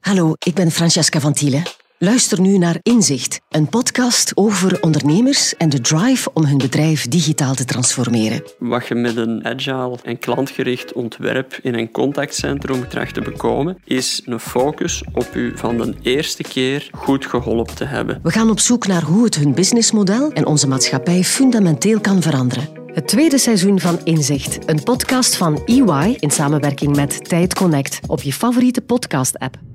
Hallo, 0.00 0.32
ik 0.38 0.54
ben 0.54 0.70
Francesca 0.70 1.20
van 1.20 1.32
Thielen. 1.32 1.62
Luister 2.02 2.40
nu 2.40 2.58
naar 2.58 2.78
Inzicht, 2.82 3.40
een 3.48 3.68
podcast 3.68 4.32
over 4.34 4.82
ondernemers 4.82 5.56
en 5.56 5.68
de 5.68 5.80
drive 5.80 6.30
om 6.32 6.44
hun 6.44 6.58
bedrijf 6.58 7.08
digitaal 7.08 7.54
te 7.54 7.64
transformeren. 7.64 8.42
Wat 8.58 8.86
je 8.86 8.94
met 8.94 9.16
een 9.16 9.44
agile 9.44 9.98
en 10.02 10.18
klantgericht 10.18 10.92
ontwerp 10.92 11.58
in 11.62 11.74
een 11.74 11.90
contactcentrum 11.90 12.88
tracht 12.88 13.14
te 13.14 13.20
bekomen, 13.20 13.78
is 13.84 14.22
een 14.24 14.40
focus 14.40 15.04
op 15.12 15.34
u 15.34 15.52
van 15.56 15.76
de 15.76 15.94
eerste 16.02 16.42
keer 16.42 16.88
goed 16.92 17.26
geholpen 17.26 17.74
te 17.74 17.84
hebben. 17.84 18.20
We 18.22 18.30
gaan 18.30 18.50
op 18.50 18.60
zoek 18.60 18.86
naar 18.86 19.02
hoe 19.02 19.24
het 19.24 19.34
hun 19.34 19.54
businessmodel 19.54 20.32
en 20.32 20.46
onze 20.46 20.68
maatschappij 20.68 21.24
fundamenteel 21.24 22.00
kan 22.00 22.22
veranderen. 22.22 22.68
Het 22.86 23.08
tweede 23.08 23.38
seizoen 23.38 23.80
van 23.80 24.00
Inzicht, 24.04 24.58
een 24.66 24.82
podcast 24.82 25.36
van 25.36 25.62
EY 25.64 26.16
in 26.18 26.30
samenwerking 26.30 26.96
met 26.96 27.28
Tijd 27.28 27.54
Connect 27.54 28.00
op 28.06 28.22
je 28.22 28.32
favoriete 28.32 28.80
podcast-app. 28.80 29.69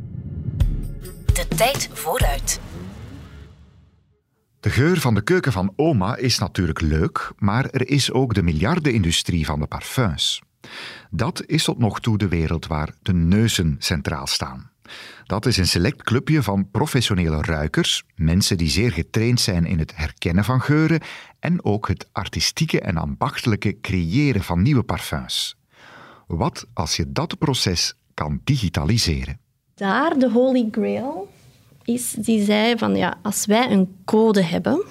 De 1.33 1.45
tijd 1.55 1.89
vooruit. 1.93 2.59
De 4.59 4.69
geur 4.69 4.99
van 4.99 5.13
de 5.13 5.21
keuken 5.21 5.51
van 5.51 5.73
oma 5.75 6.15
is 6.15 6.37
natuurlijk 6.37 6.81
leuk, 6.81 7.31
maar 7.37 7.65
er 7.65 7.89
is 7.89 8.11
ook 8.11 8.33
de 8.33 8.43
miljardenindustrie 8.43 9.45
van 9.45 9.59
de 9.59 9.65
parfums. 9.65 10.41
Dat 11.09 11.43
is 11.45 11.63
tot 11.63 11.77
nog 11.77 11.99
toe 11.99 12.17
de 12.17 12.27
wereld 12.27 12.67
waar 12.67 12.93
de 13.01 13.13
neuzen 13.13 13.75
centraal 13.79 14.27
staan. 14.27 14.71
Dat 15.23 15.45
is 15.45 15.57
een 15.57 15.67
select 15.67 16.03
clubje 16.03 16.43
van 16.43 16.69
professionele 16.71 17.41
ruikers, 17.41 18.03
mensen 18.15 18.57
die 18.57 18.69
zeer 18.69 18.91
getraind 18.91 19.39
zijn 19.39 19.65
in 19.65 19.79
het 19.79 19.95
herkennen 19.95 20.43
van 20.43 20.61
geuren 20.61 21.01
en 21.39 21.63
ook 21.63 21.87
het 21.87 22.09
artistieke 22.11 22.81
en 22.81 22.97
ambachtelijke 22.97 23.79
creëren 23.81 24.43
van 24.43 24.61
nieuwe 24.61 24.83
parfums. 24.83 25.57
Wat 26.27 26.67
als 26.73 26.95
je 26.95 27.11
dat 27.11 27.37
proces 27.37 27.93
kan 28.13 28.41
digitaliseren? 28.43 29.39
Daar 29.75 30.19
de 30.19 30.29
Holy 30.29 30.67
Grail 30.71 31.27
is, 31.83 32.11
die 32.11 32.43
zei 32.43 32.77
van 32.77 32.95
ja, 32.95 33.17
als 33.21 33.45
wij 33.45 33.71
een 33.71 33.95
code 34.05 34.41
hebben 34.41 34.83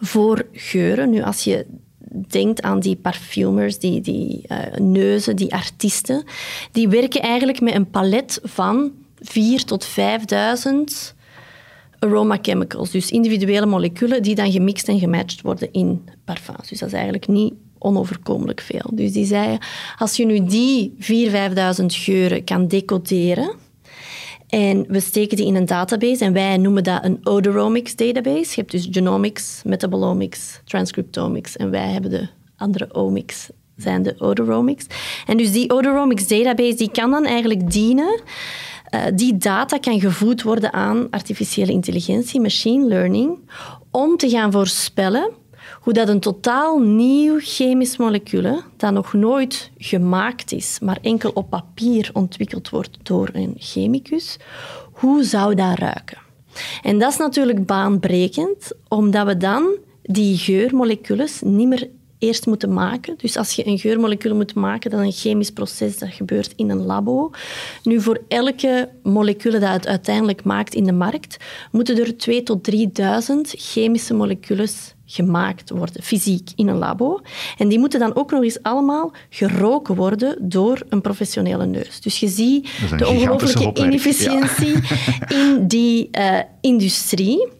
voor 0.00 0.46
geuren, 0.52 1.10
nu 1.10 1.22
als 1.22 1.44
je 1.44 1.66
denkt 2.28 2.62
aan 2.62 2.80
die 2.80 2.96
parfumers, 2.96 3.78
die, 3.78 4.00
die 4.00 4.44
uh, 4.48 4.58
neuzen, 4.76 5.36
die 5.36 5.54
artiesten, 5.54 6.24
die 6.72 6.88
werken 6.88 7.22
eigenlijk 7.22 7.60
met 7.60 7.74
een 7.74 7.90
palet 7.90 8.40
van 8.42 8.92
4 9.20 9.64
tot 9.64 9.84
5000 9.84 11.14
aroma 11.98 12.38
chemicals, 12.42 12.90
dus 12.90 13.10
individuele 13.10 13.66
moleculen 13.66 14.22
die 14.22 14.34
dan 14.34 14.52
gemixt 14.52 14.88
en 14.88 14.98
gematcht 14.98 15.42
worden 15.42 15.72
in 15.72 16.08
parfums. 16.24 16.68
Dus 16.68 16.78
dat 16.78 16.88
is 16.88 16.94
eigenlijk 16.94 17.28
niet 17.28 17.54
onoverkomelijk 17.78 18.60
veel. 18.60 18.90
Dus 18.92 19.12
die 19.12 19.26
zei, 19.26 19.58
als 19.98 20.16
je 20.16 20.26
nu 20.26 20.44
die 20.44 20.94
4.000, 21.00 21.06
5.000 21.80 21.86
geuren 21.86 22.44
kan 22.44 22.68
decoderen, 22.68 23.54
en 24.48 24.84
we 24.88 25.00
steken 25.00 25.36
die 25.36 25.46
in 25.46 25.54
een 25.54 25.66
database 25.66 26.24
en 26.24 26.32
wij 26.32 26.56
noemen 26.56 26.84
dat 26.84 27.04
een 27.04 27.20
odoromics 27.22 27.96
database. 27.96 28.50
Je 28.50 28.54
hebt 28.54 28.70
dus 28.70 28.88
genomics, 28.90 29.62
metabolomics, 29.64 30.60
transcriptomics 30.64 31.56
en 31.56 31.70
wij 31.70 31.88
hebben 31.88 32.10
de 32.10 32.28
andere 32.56 32.94
omics, 32.94 33.48
zijn 33.76 34.02
de 34.02 34.14
odoromics. 34.18 34.86
En 35.26 35.36
dus 35.36 35.52
die 35.52 35.70
odoromics 35.70 36.26
database 36.26 36.74
die 36.74 36.90
kan 36.90 37.10
dan 37.10 37.24
eigenlijk 37.24 37.70
dienen 37.70 38.20
uh, 38.90 39.00
die 39.14 39.36
data 39.36 39.78
kan 39.78 40.00
gevoed 40.00 40.42
worden 40.42 40.72
aan 40.72 41.06
artificiële 41.10 41.72
intelligentie, 41.72 42.40
machine 42.40 42.86
learning, 42.86 43.38
om 43.90 44.16
te 44.16 44.28
gaan 44.28 44.52
voorspellen 44.52 45.30
hoe 45.80 45.92
dat 45.92 46.08
een 46.08 46.20
totaal 46.20 46.78
nieuw 46.78 47.38
chemisch 47.40 47.96
molecuul, 47.96 48.60
dat 48.76 48.92
nog 48.92 49.12
nooit 49.12 49.70
gemaakt 49.78 50.52
is, 50.52 50.78
maar 50.82 50.98
enkel 51.02 51.30
op 51.30 51.50
papier 51.50 52.10
ontwikkeld 52.12 52.68
wordt 52.68 52.98
door 53.02 53.28
een 53.32 53.54
chemicus, 53.58 54.36
hoe 54.92 55.24
zou 55.24 55.54
dat 55.54 55.78
ruiken? 55.78 56.18
En 56.82 56.98
dat 56.98 57.12
is 57.12 57.18
natuurlijk 57.18 57.66
baanbrekend, 57.66 58.72
omdat 58.88 59.26
we 59.26 59.36
dan 59.36 59.76
die 60.02 60.36
geurmoleculen 60.36 61.28
niet 61.40 61.68
meer 61.68 61.88
eerst 62.18 62.46
moeten 62.46 62.72
maken. 62.72 63.14
Dus 63.16 63.36
als 63.36 63.52
je 63.52 63.66
een 63.66 63.78
geurmolecuul 63.78 64.34
moet 64.34 64.54
maken, 64.54 64.90
dat 64.90 65.00
is 65.00 65.06
een 65.06 65.12
chemisch 65.12 65.50
proces 65.50 65.98
dat 65.98 66.08
gebeurt 66.08 66.52
in 66.56 66.70
een 66.70 66.84
labo. 66.84 67.30
Nu, 67.82 68.00
voor 68.00 68.20
elke 68.28 68.88
molecuul 69.02 69.60
dat 69.60 69.72
het 69.72 69.86
uiteindelijk 69.86 70.44
maakt 70.44 70.74
in 70.74 70.84
de 70.84 70.92
markt, 70.92 71.36
moeten 71.72 71.98
er 71.98 72.16
2 72.16 72.42
tot 72.42 72.70
3.000 72.70 72.76
chemische 73.42 74.14
moleculen 74.14 74.68
gemaakt 75.10 75.70
worden, 75.70 76.02
fysiek, 76.02 76.50
in 76.56 76.68
een 76.68 76.76
labo. 76.76 77.20
En 77.58 77.68
die 77.68 77.78
moeten 77.78 78.00
dan 78.00 78.16
ook 78.16 78.30
nog 78.30 78.42
eens 78.42 78.62
allemaal 78.62 79.12
geroken 79.30 79.94
worden 79.94 80.36
door 80.40 80.82
een 80.88 81.00
professionele 81.00 81.66
neus. 81.66 82.00
Dus 82.00 82.20
je 82.20 82.28
ziet 82.28 82.68
de 82.98 83.06
ongelooflijke 83.06 83.84
inefficiëntie 83.84 84.74
in 85.28 85.66
die 85.66 86.08
uh, 86.18 86.38
industrie. 86.60 87.56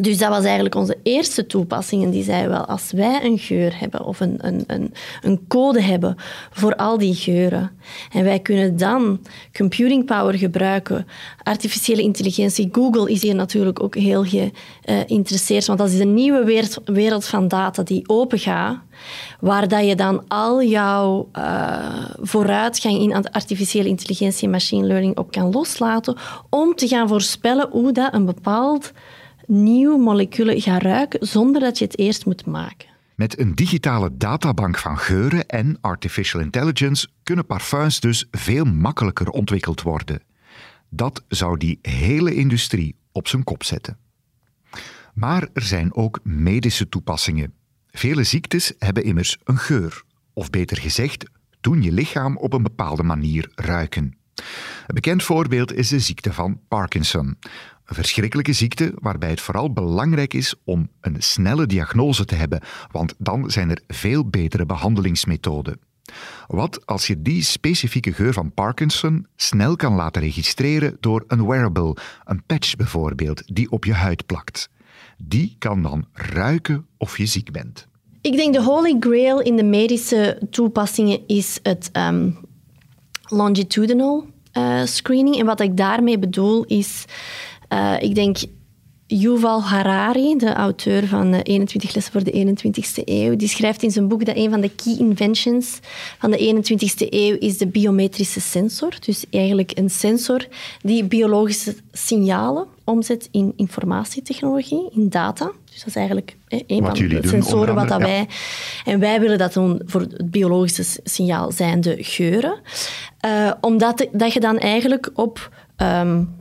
Dus 0.00 0.18
dat 0.18 0.28
was 0.28 0.44
eigenlijk 0.44 0.74
onze 0.74 0.98
eerste 1.02 1.46
toepassing. 1.46 2.04
En 2.04 2.10
die 2.10 2.24
zei 2.24 2.48
wel, 2.48 2.64
als 2.64 2.92
wij 2.92 3.24
een 3.24 3.38
geur 3.38 3.78
hebben 3.78 4.04
of 4.04 4.20
een, 4.20 4.36
een, 4.40 4.64
een, 4.66 4.94
een 5.22 5.44
code 5.48 5.82
hebben 5.82 6.16
voor 6.50 6.76
al 6.76 6.98
die 6.98 7.14
geuren, 7.14 7.70
en 8.12 8.24
wij 8.24 8.38
kunnen 8.38 8.76
dan 8.76 9.20
computing 9.56 10.04
power 10.04 10.34
gebruiken, 10.34 11.06
artificiële 11.42 12.02
intelligentie, 12.02 12.68
Google 12.72 13.10
is 13.10 13.22
hier 13.22 13.34
natuurlijk 13.34 13.82
ook 13.82 13.94
heel 13.94 14.24
geïnteresseerd, 14.24 15.66
want 15.66 15.78
dat 15.78 15.90
is 15.90 16.00
een 16.00 16.14
nieuwe 16.14 16.44
wereld, 16.84 17.26
van 17.26 17.48
data 17.48 17.82
die 17.82 18.08
open 18.08 18.38
gaat, 18.38 18.78
waar 19.40 19.68
dat 19.68 19.86
je 19.86 19.94
dan 19.94 20.24
al 20.28 20.62
jouw 20.62 21.28
uh, 21.38 21.78
vooruitgang 22.20 22.98
in 22.98 23.30
artificiële 23.30 23.88
intelligentie 23.88 24.44
en 24.44 24.50
machine 24.50 24.86
learning 24.86 25.16
op 25.16 25.30
kan 25.30 25.50
loslaten, 25.50 26.16
om 26.50 26.74
te 26.74 26.88
gaan 26.88 27.08
voorspellen 27.08 27.68
hoe 27.70 27.92
dat 27.92 28.14
een 28.14 28.24
bepaald 28.24 28.92
nieuwe 29.48 29.98
moleculen 29.98 30.60
gaan 30.60 30.78
ruiken 30.78 31.26
zonder 31.26 31.60
dat 31.60 31.78
je 31.78 31.84
het 31.84 31.98
eerst 31.98 32.26
moet 32.26 32.46
maken. 32.46 32.88
Met 33.14 33.38
een 33.38 33.54
digitale 33.54 34.16
databank 34.16 34.78
van 34.78 34.98
geuren 34.98 35.46
en 35.46 35.78
artificial 35.80 36.42
intelligence 36.42 37.08
kunnen 37.22 37.46
parfums 37.46 38.00
dus 38.00 38.26
veel 38.30 38.64
makkelijker 38.64 39.28
ontwikkeld 39.28 39.82
worden. 39.82 40.22
Dat 40.88 41.24
zou 41.28 41.56
die 41.56 41.78
hele 41.82 42.34
industrie 42.34 42.96
op 43.12 43.28
zijn 43.28 43.44
kop 43.44 43.64
zetten. 43.64 43.98
Maar 45.14 45.48
er 45.52 45.62
zijn 45.62 45.94
ook 45.94 46.20
medische 46.22 46.88
toepassingen. 46.88 47.52
Vele 47.90 48.24
ziektes 48.24 48.72
hebben 48.78 49.04
immers 49.04 49.38
een 49.44 49.58
geur, 49.58 50.02
of 50.32 50.50
beter 50.50 50.76
gezegd, 50.76 51.24
doen 51.60 51.82
je 51.82 51.92
lichaam 51.92 52.36
op 52.36 52.52
een 52.52 52.62
bepaalde 52.62 53.02
manier 53.02 53.52
ruiken. 53.54 54.17
Een 54.86 54.94
bekend 54.94 55.22
voorbeeld 55.22 55.74
is 55.74 55.88
de 55.88 55.98
ziekte 55.98 56.32
van 56.32 56.60
Parkinson. 56.68 57.36
Een 57.84 57.94
verschrikkelijke 57.94 58.52
ziekte 58.52 58.92
waarbij 58.98 59.30
het 59.30 59.40
vooral 59.40 59.72
belangrijk 59.72 60.34
is 60.34 60.54
om 60.64 60.88
een 61.00 61.16
snelle 61.18 61.66
diagnose 61.66 62.24
te 62.24 62.34
hebben, 62.34 62.60
want 62.90 63.14
dan 63.18 63.50
zijn 63.50 63.70
er 63.70 63.80
veel 63.86 64.28
betere 64.28 64.66
behandelingsmethoden. 64.66 65.80
Wat 66.46 66.86
als 66.86 67.06
je 67.06 67.22
die 67.22 67.42
specifieke 67.42 68.12
geur 68.12 68.32
van 68.32 68.52
Parkinson 68.52 69.26
snel 69.36 69.76
kan 69.76 69.94
laten 69.94 70.22
registreren 70.22 70.96
door 71.00 71.24
een 71.26 71.46
wearable, 71.46 71.96
een 72.24 72.42
patch 72.46 72.76
bijvoorbeeld, 72.76 73.42
die 73.54 73.70
op 73.70 73.84
je 73.84 73.92
huid 73.92 74.26
plakt? 74.26 74.70
Die 75.18 75.56
kan 75.58 75.82
dan 75.82 76.06
ruiken 76.12 76.86
of 76.96 77.18
je 77.18 77.26
ziek 77.26 77.52
bent. 77.52 77.86
Ik 78.20 78.36
denk 78.36 78.54
de 78.54 78.62
holy 78.62 78.96
grail 79.00 79.40
in 79.40 79.56
de 79.56 79.64
medische 79.64 80.42
toepassingen 80.50 81.20
is 81.26 81.58
het 81.62 81.90
um, 81.92 82.38
longitudinal 83.28 84.26
uh, 84.58 84.84
screening. 84.84 85.38
En 85.38 85.46
wat 85.46 85.60
ik 85.60 85.76
daarmee 85.76 86.18
bedoel 86.18 86.64
is, 86.64 87.04
uh, 87.72 87.94
ik 88.00 88.14
denk 88.14 88.36
Yuval 89.06 89.62
Harari, 89.62 90.36
de 90.36 90.52
auteur 90.52 91.06
van 91.06 91.34
21 91.34 91.94
lessen 91.94 92.12
voor 92.12 92.24
de 92.24 92.56
21ste 92.56 93.02
eeuw, 93.04 93.36
die 93.36 93.48
schrijft 93.48 93.82
in 93.82 93.90
zijn 93.90 94.08
boek 94.08 94.24
dat 94.24 94.36
een 94.36 94.50
van 94.50 94.60
de 94.60 94.70
key 94.70 94.96
inventions 94.98 95.78
van 96.18 96.30
de 96.30 96.54
21ste 96.54 97.08
eeuw 97.10 97.36
is 97.38 97.58
de 97.58 97.66
biometrische 97.66 98.40
sensor. 98.40 98.92
Dus 99.00 99.24
eigenlijk 99.30 99.72
een 99.74 99.90
sensor 99.90 100.46
die 100.82 101.04
biologische 101.04 101.74
signalen 101.92 102.66
omzet 102.84 103.28
in 103.30 103.52
informatietechnologie, 103.56 104.88
in 104.90 105.08
data. 105.08 105.52
Dus 105.78 105.94
dat 105.94 105.96
is 105.96 106.08
eigenlijk 106.08 106.36
een 106.48 106.82
wat 106.82 106.98
van 106.98 107.08
de 107.08 107.28
sensoren 107.28 107.74
wat 107.74 107.88
dat 107.88 108.00
wij... 108.00 108.28
En 108.84 109.00
wij 109.00 109.20
willen 109.20 109.38
dat 109.38 109.52
doen 109.52 109.82
voor 109.84 110.00
het 110.00 110.30
biologische 110.30 111.00
signaal 111.04 111.52
zijn 111.52 111.80
de 111.80 111.96
geuren. 111.98 112.60
Uh, 113.26 113.52
omdat 113.60 114.06
dat 114.12 114.32
je 114.32 114.40
dan 114.40 114.58
eigenlijk 114.58 115.10
op... 115.14 115.50
Um, 115.76 116.36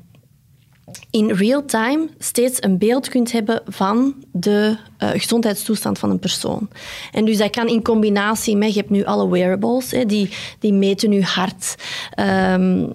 in 1.10 1.32
real 1.32 1.65
time 1.65 2.10
steeds 2.17 2.63
een 2.63 2.77
beeld 2.77 3.10
kunt 3.10 3.32
hebben 3.32 3.62
van 3.67 4.15
de 4.32 4.77
uh, 5.00 5.10
gezondheidstoestand 5.10 6.00
van 6.00 6.10
een 6.10 6.20
persoon. 6.20 6.70
En 7.12 7.25
dus 7.25 7.38
dat 7.38 7.50
kan 7.50 7.67
in 7.67 7.84
combinatie 7.84 8.56
met, 8.56 8.74
je 8.74 8.79
hebt 8.79 8.91
nu 8.91 9.03
alle 9.03 9.29
wearables, 9.29 9.91
hè, 9.91 10.06
die, 10.06 10.29
die 10.60 10.74
meten 10.74 11.12
je 11.12 11.24
hart, 11.24 11.75
um, 12.20 12.94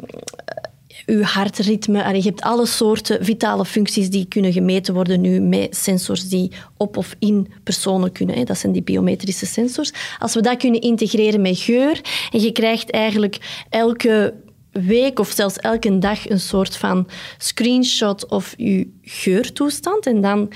uw 1.07 1.23
hartritme. 1.23 2.15
je 2.15 2.23
hebt 2.23 2.43
alle 2.43 2.67
soorten 2.67 3.25
vitale 3.25 3.65
functies 3.65 4.11
die 4.11 4.27
kunnen 4.27 4.53
gemeten 4.53 4.95
worden 4.95 5.21
nu 5.21 5.41
met 5.41 5.77
sensors 5.77 6.29
die 6.29 6.53
op 6.77 6.97
of 6.97 7.17
in 7.19 7.53
personen 7.65 8.13
kunnen. 8.13 8.37
Hè. 8.37 8.45
Dat 8.45 8.59
zijn 8.59 8.73
die 8.73 8.83
biometrische 8.83 9.47
sensors. 9.47 9.93
Als 10.19 10.35
we 10.35 10.41
dat 10.41 10.57
kunnen 10.57 10.81
integreren 10.81 11.41
met 11.41 11.59
geur 11.59 12.01
en 12.33 12.41
je 12.41 12.53
krijgt 12.53 12.91
eigenlijk 12.91 13.65
elke 13.69 14.35
week 14.73 15.19
of 15.19 15.31
zelfs 15.31 15.57
elke 15.57 15.99
dag 15.99 16.29
een 16.29 16.41
soort 16.41 16.77
van 16.77 17.09
screenshot 17.39 18.27
of 18.27 18.55
je 18.57 18.89
geurtoestand. 19.03 20.07
En 20.07 20.21
dan 20.21 20.53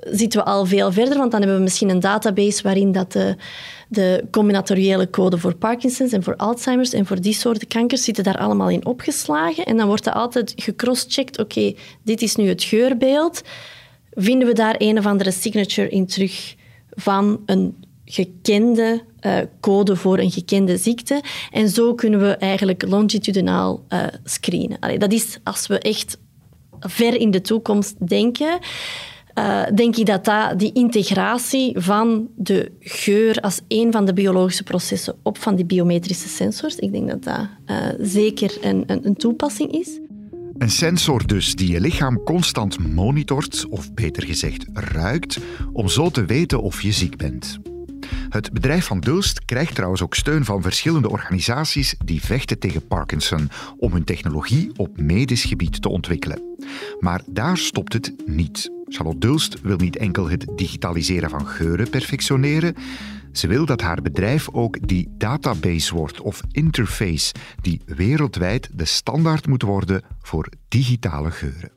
zitten 0.00 0.40
we 0.40 0.46
al 0.46 0.66
veel 0.66 0.92
verder, 0.92 1.18
want 1.18 1.30
dan 1.30 1.40
hebben 1.40 1.58
we 1.58 1.64
misschien 1.64 1.88
een 1.88 2.00
database 2.00 2.62
waarin 2.62 2.92
dat 2.92 3.12
de, 3.12 3.36
de 3.88 4.24
combinatoriële 4.30 5.10
code 5.10 5.38
voor 5.38 5.54
Parkinson's 5.54 6.12
en 6.12 6.22
voor 6.22 6.36
Alzheimer's 6.36 6.92
en 6.92 7.06
voor 7.06 7.20
die 7.20 7.32
soorten 7.32 7.68
kankers 7.68 8.04
zitten 8.04 8.24
daar 8.24 8.38
allemaal 8.38 8.70
in 8.70 8.86
opgeslagen. 8.86 9.64
En 9.64 9.76
dan 9.76 9.86
wordt 9.86 10.06
er 10.06 10.12
altijd 10.12 10.52
gecrosschecked, 10.56 11.38
oké, 11.38 11.74
dit 12.02 12.22
is 12.22 12.36
nu 12.36 12.48
het 12.48 12.62
geurbeeld. 12.62 13.42
Vinden 14.10 14.48
we 14.48 14.54
daar 14.54 14.74
een 14.78 14.98
of 14.98 15.06
andere 15.06 15.30
signature 15.30 15.88
in 15.88 16.06
terug 16.06 16.54
van 16.90 17.42
een 17.46 17.84
gekende 18.04 19.02
uh, 19.20 19.38
code 19.60 19.96
voor 19.96 20.18
een 20.18 20.30
gekende 20.30 20.76
ziekte. 20.76 21.22
En 21.50 21.68
zo 21.68 21.94
kunnen 21.94 22.20
we 22.20 22.36
eigenlijk 22.36 22.82
longitudinaal 22.88 23.84
uh, 23.88 24.04
screenen. 24.24 24.98
Dat 24.98 25.12
is 25.12 25.38
als 25.44 25.66
we 25.66 25.78
echt 25.78 26.18
ver 26.80 27.14
in 27.14 27.30
de 27.30 27.40
toekomst 27.40 28.08
denken. 28.08 28.58
Uh, 29.38 29.62
denk 29.74 29.96
ik 29.96 30.06
dat, 30.06 30.24
dat 30.24 30.58
die 30.58 30.72
integratie 30.72 31.80
van 31.80 32.28
de 32.36 32.72
geur 32.80 33.40
als 33.40 33.60
een 33.68 33.92
van 33.92 34.04
de 34.04 34.12
biologische 34.12 34.62
processen 34.62 35.16
op 35.22 35.38
van 35.38 35.56
die 35.56 35.64
biometrische 35.64 36.28
sensors, 36.28 36.76
ik 36.76 36.92
denk 36.92 37.08
dat 37.08 37.22
dat 37.22 37.46
zeker 38.00 38.56
een, 38.60 38.84
een, 38.86 39.06
een 39.06 39.16
toepassing 39.16 39.72
is. 39.72 40.00
Een 40.58 40.70
sensor 40.70 41.26
dus 41.26 41.54
die 41.54 41.72
je 41.72 41.80
lichaam 41.80 42.22
constant 42.22 42.78
monitort, 42.94 43.66
of 43.70 43.94
beter 43.94 44.22
gezegd 44.24 44.66
ruikt, 44.72 45.38
om 45.72 45.88
zo 45.88 46.10
te 46.10 46.24
weten 46.24 46.62
of 46.62 46.82
je 46.82 46.92
ziek 46.92 47.16
bent. 47.16 47.58
Het 48.28 48.52
bedrijf 48.52 48.84
van 48.84 49.00
Dulst 49.00 49.44
krijgt 49.44 49.74
trouwens 49.74 50.02
ook 50.02 50.14
steun 50.14 50.44
van 50.44 50.62
verschillende 50.62 51.10
organisaties 51.10 51.94
die 52.04 52.20
vechten 52.20 52.58
tegen 52.58 52.86
Parkinson 52.86 53.50
om 53.76 53.92
hun 53.92 54.04
technologie 54.04 54.70
op 54.76 55.00
medisch 55.00 55.44
gebied 55.44 55.82
te 55.82 55.88
ontwikkelen. 55.88 56.42
Maar 57.00 57.22
daar 57.26 57.56
stopt 57.56 57.92
het 57.92 58.14
niet. 58.26 58.77
Charlotte 58.88 59.18
Dulst 59.18 59.60
wil 59.60 59.76
niet 59.76 59.96
enkel 59.96 60.28
het 60.28 60.46
digitaliseren 60.56 61.30
van 61.30 61.46
geuren 61.46 61.90
perfectioneren. 61.90 62.74
Ze 63.32 63.46
wil 63.46 63.66
dat 63.66 63.80
haar 63.80 64.02
bedrijf 64.02 64.48
ook 64.52 64.88
die 64.88 65.08
database 65.18 65.94
wordt 65.94 66.20
of 66.20 66.40
interface 66.52 67.34
die 67.60 67.80
wereldwijd 67.86 68.68
de 68.72 68.84
standaard 68.84 69.46
moet 69.46 69.62
worden 69.62 70.02
voor 70.22 70.48
digitale 70.68 71.30
geuren. 71.30 71.70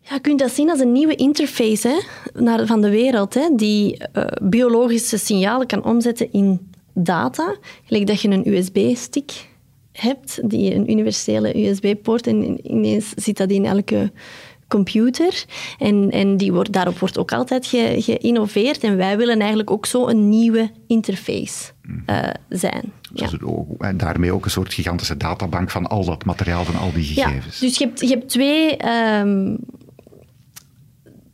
Ja, 0.00 0.18
je 0.22 0.34
dat 0.34 0.50
zien 0.50 0.70
als 0.70 0.80
een 0.80 0.92
nieuwe 0.92 1.14
interface 1.14 2.02
naar, 2.34 2.66
van 2.66 2.80
de 2.80 2.90
wereld, 2.90 3.34
hè, 3.34 3.48
die 3.56 4.02
uh, 4.12 4.24
biologische 4.42 5.18
signalen 5.18 5.66
kan 5.66 5.84
omzetten 5.84 6.32
in 6.32 6.70
data. 6.94 7.56
Gelijk 7.84 8.06
dat 8.06 8.20
je 8.20 8.28
een 8.28 8.54
USB-stick 8.54 9.48
hebt, 9.92 10.50
die 10.50 10.74
een 10.74 10.90
universele 10.90 11.66
USB-poort, 11.66 12.26
en 12.26 12.70
ineens 12.72 13.12
zit 13.16 13.36
dat 13.36 13.50
in 13.50 13.64
elke 13.64 14.12
computer. 14.68 15.44
En, 15.78 16.10
en 16.10 16.36
die 16.36 16.52
wordt, 16.52 16.72
daarop 16.72 16.98
wordt 16.98 17.18
ook 17.18 17.32
altijd 17.32 17.66
ge, 17.66 17.96
geïnnoveerd. 17.98 18.84
En 18.84 18.96
wij 18.96 19.16
willen 19.16 19.38
eigenlijk 19.38 19.70
ook 19.70 19.86
zo 19.86 20.08
een 20.08 20.28
nieuwe 20.28 20.70
interface 20.86 21.72
uh, 22.06 22.18
zijn. 22.48 22.92
Dus 23.12 23.30
ja. 23.30 23.38
en 23.78 23.96
daarmee 23.96 24.32
ook 24.32 24.44
een 24.44 24.50
soort 24.50 24.74
gigantische 24.74 25.16
databank 25.16 25.70
van 25.70 25.86
al 25.86 26.04
dat 26.04 26.24
materiaal, 26.24 26.64
van 26.64 26.76
al 26.76 26.92
die 26.92 27.04
gegevens. 27.04 27.58
Ja, 27.58 27.66
dus 27.66 27.78
je 27.78 27.84
hebt, 27.84 28.00
je 28.00 28.08
hebt 28.08 28.28
twee 28.28 28.76
um, 29.20 29.58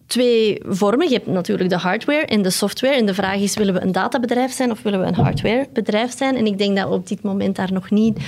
twee 0.07 0.61
vormen. 0.67 1.09
Je 1.09 1.15
hebt 1.15 1.27
natuurlijk 1.27 1.69
de 1.69 1.77
hardware 1.77 2.27
en 2.27 2.43
de 2.43 2.51
software. 2.51 2.95
En 2.95 3.07
de 3.07 3.15
vraag 3.15 3.41
is, 3.41 3.57
willen 3.57 3.75
we 3.75 3.81
een 3.81 3.93
databedrijf 3.93 4.53
zijn 4.53 4.71
of 4.71 4.83
willen 4.83 5.01
we 5.01 5.07
een 5.07 5.15
hardwarebedrijf 5.15 6.17
zijn? 6.17 6.37
En 6.37 6.47
ik 6.47 6.59
denk 6.59 6.77
dat 6.77 6.89
we 6.89 6.95
op 6.95 7.09
dit 7.09 7.23
moment 7.23 7.57
daar 7.57 7.73
nog 7.73 7.91
niet 7.91 8.19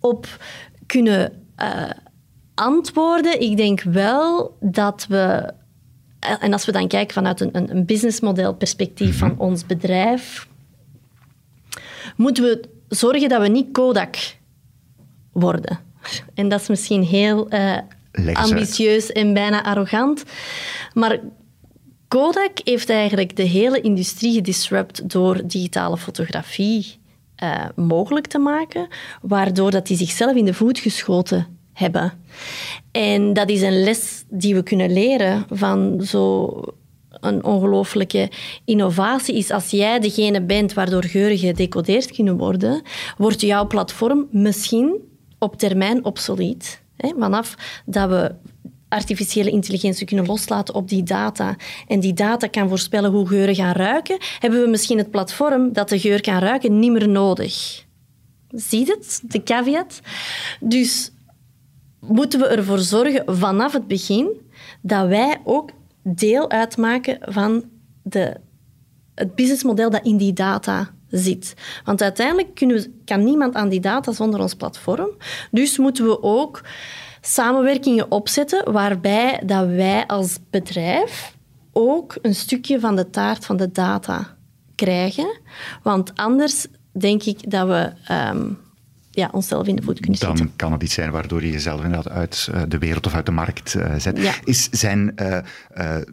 op 0.00 0.26
kunnen 0.86 1.32
uh, 1.62 1.90
antwoorden. 2.60 3.40
Ik 3.40 3.56
denk 3.56 3.82
wel 3.82 4.56
dat 4.60 5.06
we... 5.08 5.52
Eh, 6.20 6.34
en 6.40 6.52
als 6.52 6.64
we 6.64 6.72
dan 6.72 6.88
kijken 6.88 7.14
vanuit 7.14 7.40
een, 7.40 7.70
een 7.70 7.84
businessmodel 7.84 8.54
perspectief 8.54 9.18
van 9.18 9.30
mhm. 9.30 9.40
ons 9.40 9.66
bedrijf, 9.66 10.48
moeten 12.16 12.44
we 12.44 12.68
zorgen 12.88 13.28
dat 13.28 13.40
we 13.40 13.48
niet 13.48 13.72
Kodak 13.72 14.16
worden. 15.32 15.78
En 16.34 16.48
dat 16.48 16.60
is 16.60 16.68
misschien 16.68 17.02
heel 17.02 17.54
uh, 17.54 17.78
ambitieus 18.32 19.12
en 19.12 19.34
bijna 19.34 19.64
arrogant. 19.64 20.24
Maar 20.94 21.20
Kodak 22.08 22.58
heeft 22.64 22.90
eigenlijk 22.90 23.36
de 23.36 23.42
hele 23.42 23.80
industrie 23.80 24.32
gedisrupt 24.32 25.10
door 25.10 25.46
digitale 25.46 25.96
fotografie 25.96 26.98
uh, 27.42 27.64
mogelijk 27.76 28.26
te 28.26 28.38
maken, 28.38 28.88
waardoor 29.22 29.70
dat 29.70 29.86
die 29.86 29.96
zichzelf 29.96 30.34
in 30.36 30.44
de 30.44 30.54
voet 30.54 30.78
geschoten 30.78 31.58
hebben. 31.80 32.12
En 32.92 33.32
dat 33.32 33.48
is 33.48 33.62
een 33.62 33.82
les 33.82 34.24
die 34.28 34.54
we 34.54 34.62
kunnen 34.62 34.92
leren 34.92 35.46
van 35.50 36.00
zo 36.04 36.52
een 37.20 37.44
ongelooflijke 37.44 38.30
innovatie 38.64 39.36
is 39.36 39.50
als 39.50 39.70
jij 39.70 40.00
degene 40.00 40.42
bent 40.42 40.72
waardoor 40.72 41.04
geuren 41.04 41.38
gedecodeerd 41.38 42.10
kunnen 42.10 42.36
worden, 42.36 42.82
wordt 43.16 43.40
jouw 43.40 43.66
platform 43.66 44.28
misschien 44.30 44.96
op 45.38 45.56
termijn 45.56 46.04
obsolet. 46.04 46.82
Vanaf 46.96 47.54
dat 47.86 48.08
we 48.08 48.34
artificiële 48.88 49.50
intelligentie 49.50 50.06
kunnen 50.06 50.26
loslaten 50.26 50.74
op 50.74 50.88
die 50.88 51.02
data 51.02 51.56
en 51.86 52.00
die 52.00 52.12
data 52.12 52.46
kan 52.46 52.68
voorspellen 52.68 53.10
hoe 53.10 53.26
geuren 53.26 53.54
gaan 53.54 53.74
ruiken, 53.74 54.18
hebben 54.38 54.60
we 54.60 54.68
misschien 54.68 54.98
het 54.98 55.10
platform 55.10 55.72
dat 55.72 55.88
de 55.88 55.98
geur 55.98 56.20
kan 56.20 56.38
ruiken 56.38 56.78
niet 56.78 56.92
meer 56.92 57.08
nodig. 57.08 57.84
Zie 58.50 58.86
je 58.86 58.92
het? 58.92 59.20
De 59.22 59.42
caveat. 59.42 60.00
Dus 60.60 61.10
moeten 62.00 62.40
we 62.40 62.46
ervoor 62.46 62.78
zorgen 62.78 63.22
vanaf 63.26 63.72
het 63.72 63.86
begin 63.86 64.40
dat 64.80 65.08
wij 65.08 65.40
ook 65.44 65.70
deel 66.02 66.50
uitmaken 66.50 67.18
van 67.20 67.64
de, 68.02 68.36
het 69.14 69.34
businessmodel 69.34 69.90
dat 69.90 70.04
in 70.04 70.16
die 70.16 70.32
data 70.32 70.90
zit. 71.08 71.54
Want 71.84 72.02
uiteindelijk 72.02 72.58
we, 72.58 72.90
kan 73.04 73.24
niemand 73.24 73.54
aan 73.54 73.68
die 73.68 73.80
data 73.80 74.12
zonder 74.12 74.40
ons 74.40 74.54
platform. 74.54 75.10
Dus 75.50 75.78
moeten 75.78 76.04
we 76.04 76.22
ook 76.22 76.62
samenwerkingen 77.20 78.10
opzetten 78.10 78.72
waarbij 78.72 79.42
dat 79.44 79.66
wij 79.66 80.06
als 80.06 80.38
bedrijf 80.50 81.36
ook 81.72 82.18
een 82.22 82.34
stukje 82.34 82.80
van 82.80 82.96
de 82.96 83.10
taart 83.10 83.44
van 83.44 83.56
de 83.56 83.72
data 83.72 84.36
krijgen. 84.74 85.40
Want 85.82 86.12
anders 86.14 86.66
denk 86.92 87.22
ik 87.22 87.50
dat 87.50 87.66
we 87.66 87.92
um, 88.14 88.58
ja, 89.20 89.28
onszelf 89.32 89.66
in 89.66 89.76
de 89.76 89.82
voet 89.82 90.00
kunnen 90.00 90.20
Dan 90.20 90.36
schieten. 90.36 90.56
kan 90.56 90.72
het 90.72 90.82
iets 90.82 90.94
zijn 90.94 91.10
waardoor 91.10 91.44
je 91.44 91.50
jezelf 91.50 91.82
inderdaad 91.82 92.12
uit 92.12 92.48
eh, 92.52 92.62
de 92.68 92.78
wereld 92.78 93.06
of 93.06 93.14
uit 93.14 93.26
de 93.26 93.32
markt 93.32 93.74
eh, 93.74 93.94
zet. 93.98 94.18
Ja. 94.18 94.32
Is, 94.44 94.68
zijn 94.70 95.16
eh, 95.16 95.38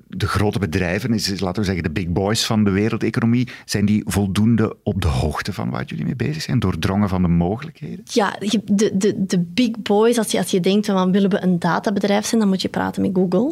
de 0.07 0.27
grote 0.27 0.59
bedrijven, 0.59 1.13
is, 1.13 1.39
laten 1.39 1.61
we 1.61 1.67
zeggen 1.67 1.83
de 1.83 1.89
big 1.91 2.07
boys 2.07 2.45
van 2.45 2.63
de 2.63 2.69
wereldeconomie, 2.69 3.47
zijn 3.65 3.85
die 3.85 4.03
voldoende 4.05 4.75
op 4.83 5.01
de 5.01 5.07
hoogte 5.07 5.53
van 5.53 5.69
waar 5.69 5.85
jullie 5.85 6.05
mee 6.05 6.15
bezig 6.15 6.41
zijn? 6.41 6.59
Doordrongen 6.59 7.09
van 7.09 7.21
de 7.21 7.27
mogelijkheden? 7.27 8.01
Ja, 8.03 8.35
de, 8.65 8.91
de, 8.97 9.25
de 9.25 9.39
big 9.39 9.71
boys, 9.77 10.17
als 10.17 10.31
je, 10.31 10.37
als 10.37 10.51
je 10.51 10.59
denkt 10.59 10.85
van 10.85 11.11
willen 11.11 11.29
we 11.29 11.43
een 11.43 11.59
databedrijf 11.59 12.25
zijn, 12.25 12.41
dan 12.41 12.49
moet 12.49 12.61
je 12.61 12.69
praten 12.69 13.01
met 13.01 13.11
Google. 13.13 13.51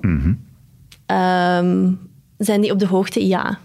Ehm, 1.06 1.92
zijn 2.38 2.62
die 2.62 2.72
op 2.72 2.80
de 2.80 2.88
hoogte? 2.88 3.28
Ja, 3.28 3.60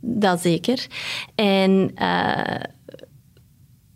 dat 0.00 0.40
zeker. 0.40 0.86
En 1.34 1.90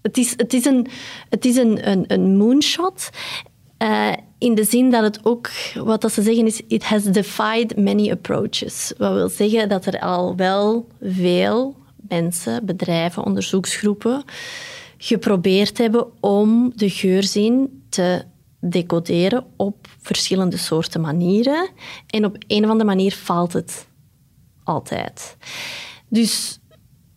het 0.02 0.16
is, 0.16 0.34
het 0.36 0.52
is, 0.52 0.64
een, 0.64 0.86
het 1.28 1.44
is 1.44 1.56
een, 1.56 1.88
een, 1.90 2.04
een 2.06 2.36
moonshot. 2.36 3.10
eh, 3.76 4.12
in 4.38 4.54
de 4.54 4.64
zin 4.64 4.90
dat 4.90 5.02
het 5.02 5.24
ook, 5.24 5.50
wat 5.74 6.00
dat 6.00 6.12
ze 6.12 6.22
zeggen 6.22 6.46
is, 6.46 6.60
it 6.68 6.84
has 6.84 7.04
defied 7.04 7.76
many 7.76 8.10
approaches. 8.10 8.92
Wat 8.98 9.12
wil 9.12 9.28
zeggen 9.28 9.68
dat 9.68 9.86
er 9.86 10.00
al 10.00 10.36
wel 10.36 10.88
veel 11.02 11.76
mensen, 12.08 12.66
bedrijven, 12.66 13.24
onderzoeksgroepen 13.24 14.24
geprobeerd 14.98 15.78
hebben 15.78 16.06
om 16.20 16.72
de 16.74 16.90
geurzin 16.90 17.82
te 17.88 18.24
decoderen 18.60 19.44
op 19.56 19.88
verschillende 20.00 20.56
soorten 20.56 21.00
manieren. 21.00 21.68
En 22.06 22.24
op 22.24 22.36
een 22.46 22.64
of 22.64 22.70
andere 22.70 22.88
manier 22.88 23.12
faalt 23.12 23.52
het 23.52 23.86
altijd. 24.64 25.36
Dus 26.08 26.58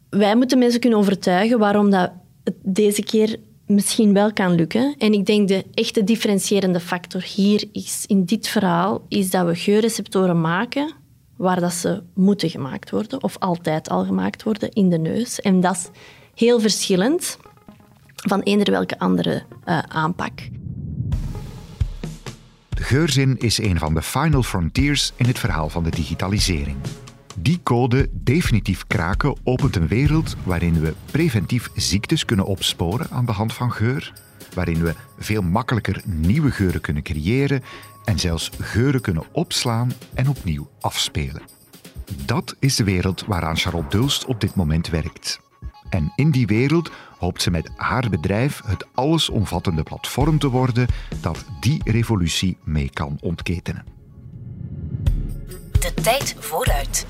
wij 0.09 0.35
moeten 0.35 0.57
mensen 0.57 0.79
kunnen 0.79 0.99
overtuigen 0.99 1.59
waarom 1.59 1.89
dat 1.89 2.11
het 2.43 2.55
deze 2.61 3.03
keer 3.03 3.39
misschien 3.67 4.13
wel 4.13 4.33
kan 4.33 4.55
lukken. 4.55 4.95
En 4.97 5.13
ik 5.13 5.25
denk 5.25 5.47
de 5.47 5.65
echte 5.73 6.03
differentiërende 6.03 6.79
factor 6.79 7.23
hier 7.23 7.67
is, 7.71 8.03
in 8.07 8.25
dit 8.25 8.47
verhaal, 8.47 9.05
is 9.07 9.29
dat 9.29 9.45
we 9.45 9.55
geurreceptoren 9.55 10.41
maken 10.41 10.93
waar 11.37 11.59
dat 11.59 11.73
ze 11.73 12.03
moeten 12.13 12.49
gemaakt 12.49 12.89
worden, 12.89 13.23
of 13.23 13.37
altijd 13.39 13.89
al 13.89 14.05
gemaakt 14.05 14.43
worden, 14.43 14.71
in 14.71 14.89
de 14.89 14.97
neus. 14.97 15.41
En 15.41 15.61
dat 15.61 15.75
is 15.75 15.89
heel 16.35 16.59
verschillend 16.59 17.37
van 18.15 18.41
eender 18.41 18.71
welke 18.71 18.99
andere 18.99 19.43
eh, 19.63 19.79
aanpak. 19.79 20.49
De 22.69 22.83
geurzin 22.83 23.37
is 23.37 23.57
een 23.57 23.77
van 23.77 23.93
de 23.93 24.01
final 24.01 24.43
frontiers 24.43 25.11
in 25.15 25.25
het 25.25 25.39
verhaal 25.39 25.69
van 25.69 25.83
de 25.83 25.89
digitalisering. 25.89 26.77
Die 27.35 27.59
code 27.63 28.09
definitief 28.11 28.87
kraken 28.87 29.35
opent 29.43 29.75
een 29.75 29.87
wereld 29.87 30.35
waarin 30.43 30.79
we 30.79 30.93
preventief 31.11 31.69
ziektes 31.75 32.25
kunnen 32.25 32.45
opsporen 32.45 33.09
aan 33.09 33.25
de 33.25 33.31
hand 33.31 33.53
van 33.53 33.71
geur, 33.71 34.13
waarin 34.53 34.83
we 34.83 34.93
veel 35.17 35.41
makkelijker 35.41 36.01
nieuwe 36.05 36.51
geuren 36.51 36.81
kunnen 36.81 37.03
creëren 37.03 37.63
en 38.05 38.19
zelfs 38.19 38.49
geuren 38.59 39.01
kunnen 39.01 39.23
opslaan 39.31 39.91
en 40.13 40.29
opnieuw 40.29 40.69
afspelen. 40.79 41.41
Dat 42.25 42.55
is 42.59 42.75
de 42.75 42.83
wereld 42.83 43.25
waaraan 43.25 43.57
Charlotte 43.57 43.97
Dulst 43.97 44.25
op 44.25 44.41
dit 44.41 44.55
moment 44.55 44.89
werkt. 44.89 45.39
En 45.89 46.13
in 46.15 46.31
die 46.31 46.47
wereld 46.47 46.91
hoopt 47.17 47.41
ze 47.41 47.51
met 47.51 47.71
haar 47.75 48.09
bedrijf 48.09 48.61
het 48.65 48.87
allesomvattende 48.93 49.83
platform 49.83 50.39
te 50.39 50.49
worden 50.49 50.87
dat 51.21 51.45
die 51.59 51.81
revolutie 51.83 52.57
mee 52.63 52.89
kan 52.89 53.17
ontketenen. 53.21 53.85
De 55.79 55.93
tijd 55.93 56.35
vooruit. 56.39 57.05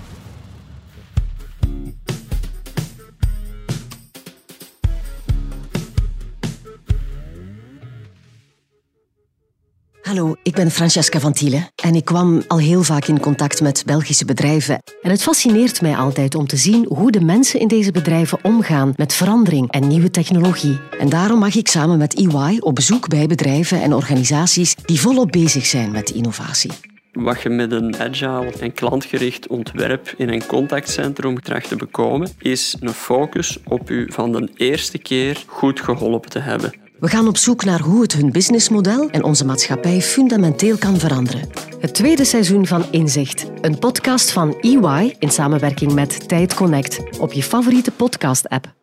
Hallo, 10.14 10.36
ik 10.44 10.54
ben 10.54 10.72
Francesca 10.72 11.20
van 11.20 11.34
Thiele 11.34 11.70
en 11.84 11.96
ik 11.96 12.06
kwam 12.06 12.44
al 12.48 12.60
heel 12.60 12.84
vaak 12.84 13.06
in 13.06 13.20
contact 13.20 13.62
met 13.62 13.84
Belgische 13.86 14.26
bedrijven. 14.26 14.84
En 15.02 15.10
het 15.10 15.24
fascineert 15.24 15.82
mij 15.82 15.96
altijd 15.96 16.36
om 16.36 16.48
te 16.48 16.58
zien 16.58 16.86
hoe 16.88 17.12
de 17.12 17.22
mensen 17.22 17.60
in 17.60 17.68
deze 17.68 17.92
bedrijven 17.92 18.40
omgaan 18.44 18.94
met 18.96 19.14
verandering 19.14 19.72
en 19.72 19.88
nieuwe 19.88 20.12
technologie. 20.12 20.80
En 21.00 21.10
daarom 21.10 21.40
mag 21.40 21.56
ik 21.56 21.68
samen 21.68 21.98
met 21.98 22.16
EY 22.16 22.58
op 22.60 22.76
bezoek 22.76 23.08
bij 23.08 23.28
bedrijven 23.28 23.82
en 23.82 23.94
organisaties 23.94 24.76
die 24.76 25.00
volop 25.00 25.32
bezig 25.32 25.66
zijn 25.66 25.92
met 25.92 26.10
innovatie. 26.10 26.72
Wat 27.12 27.42
je 27.42 27.50
met 27.50 27.72
een 27.72 27.98
agile 27.98 28.52
en 28.60 28.74
klantgericht 28.74 29.48
ontwerp 29.48 30.14
in 30.18 30.30
een 30.30 30.46
contactcentrum 30.46 31.42
tracht 31.42 31.68
te 31.68 31.76
bekomen, 31.76 32.30
is 32.40 32.76
een 32.80 32.94
focus 32.94 33.60
op 33.64 33.90
u 33.90 34.12
van 34.12 34.32
de 34.32 34.50
eerste 34.56 34.98
keer 34.98 35.44
goed 35.48 35.82
geholpen 35.82 36.30
te 36.30 36.40
hebben. 36.40 36.83
We 37.00 37.08
gaan 37.08 37.28
op 37.28 37.38
zoek 37.38 37.66
naar 37.66 37.80
hoe 37.80 38.02
het 38.02 38.14
hun 38.14 38.32
businessmodel 38.32 39.10
en 39.10 39.24
onze 39.24 39.46
maatschappij 39.46 40.02
fundamenteel 40.02 40.78
kan 40.78 40.98
veranderen. 40.98 41.50
Het 41.80 41.94
tweede 41.94 42.26
seizoen 42.26 42.68
van 42.68 42.86
Inzicht, 42.92 43.46
een 43.62 43.80
podcast 43.80 44.32
van 44.32 44.56
EY 44.60 45.16
in 45.20 45.32
samenwerking 45.32 45.94
met 45.94 46.28
Tijd 46.28 46.54
Connect 46.54 47.20
op 47.20 47.34
je 47.34 47.44
favoriete 47.44 47.92
podcast-app. 47.92 48.83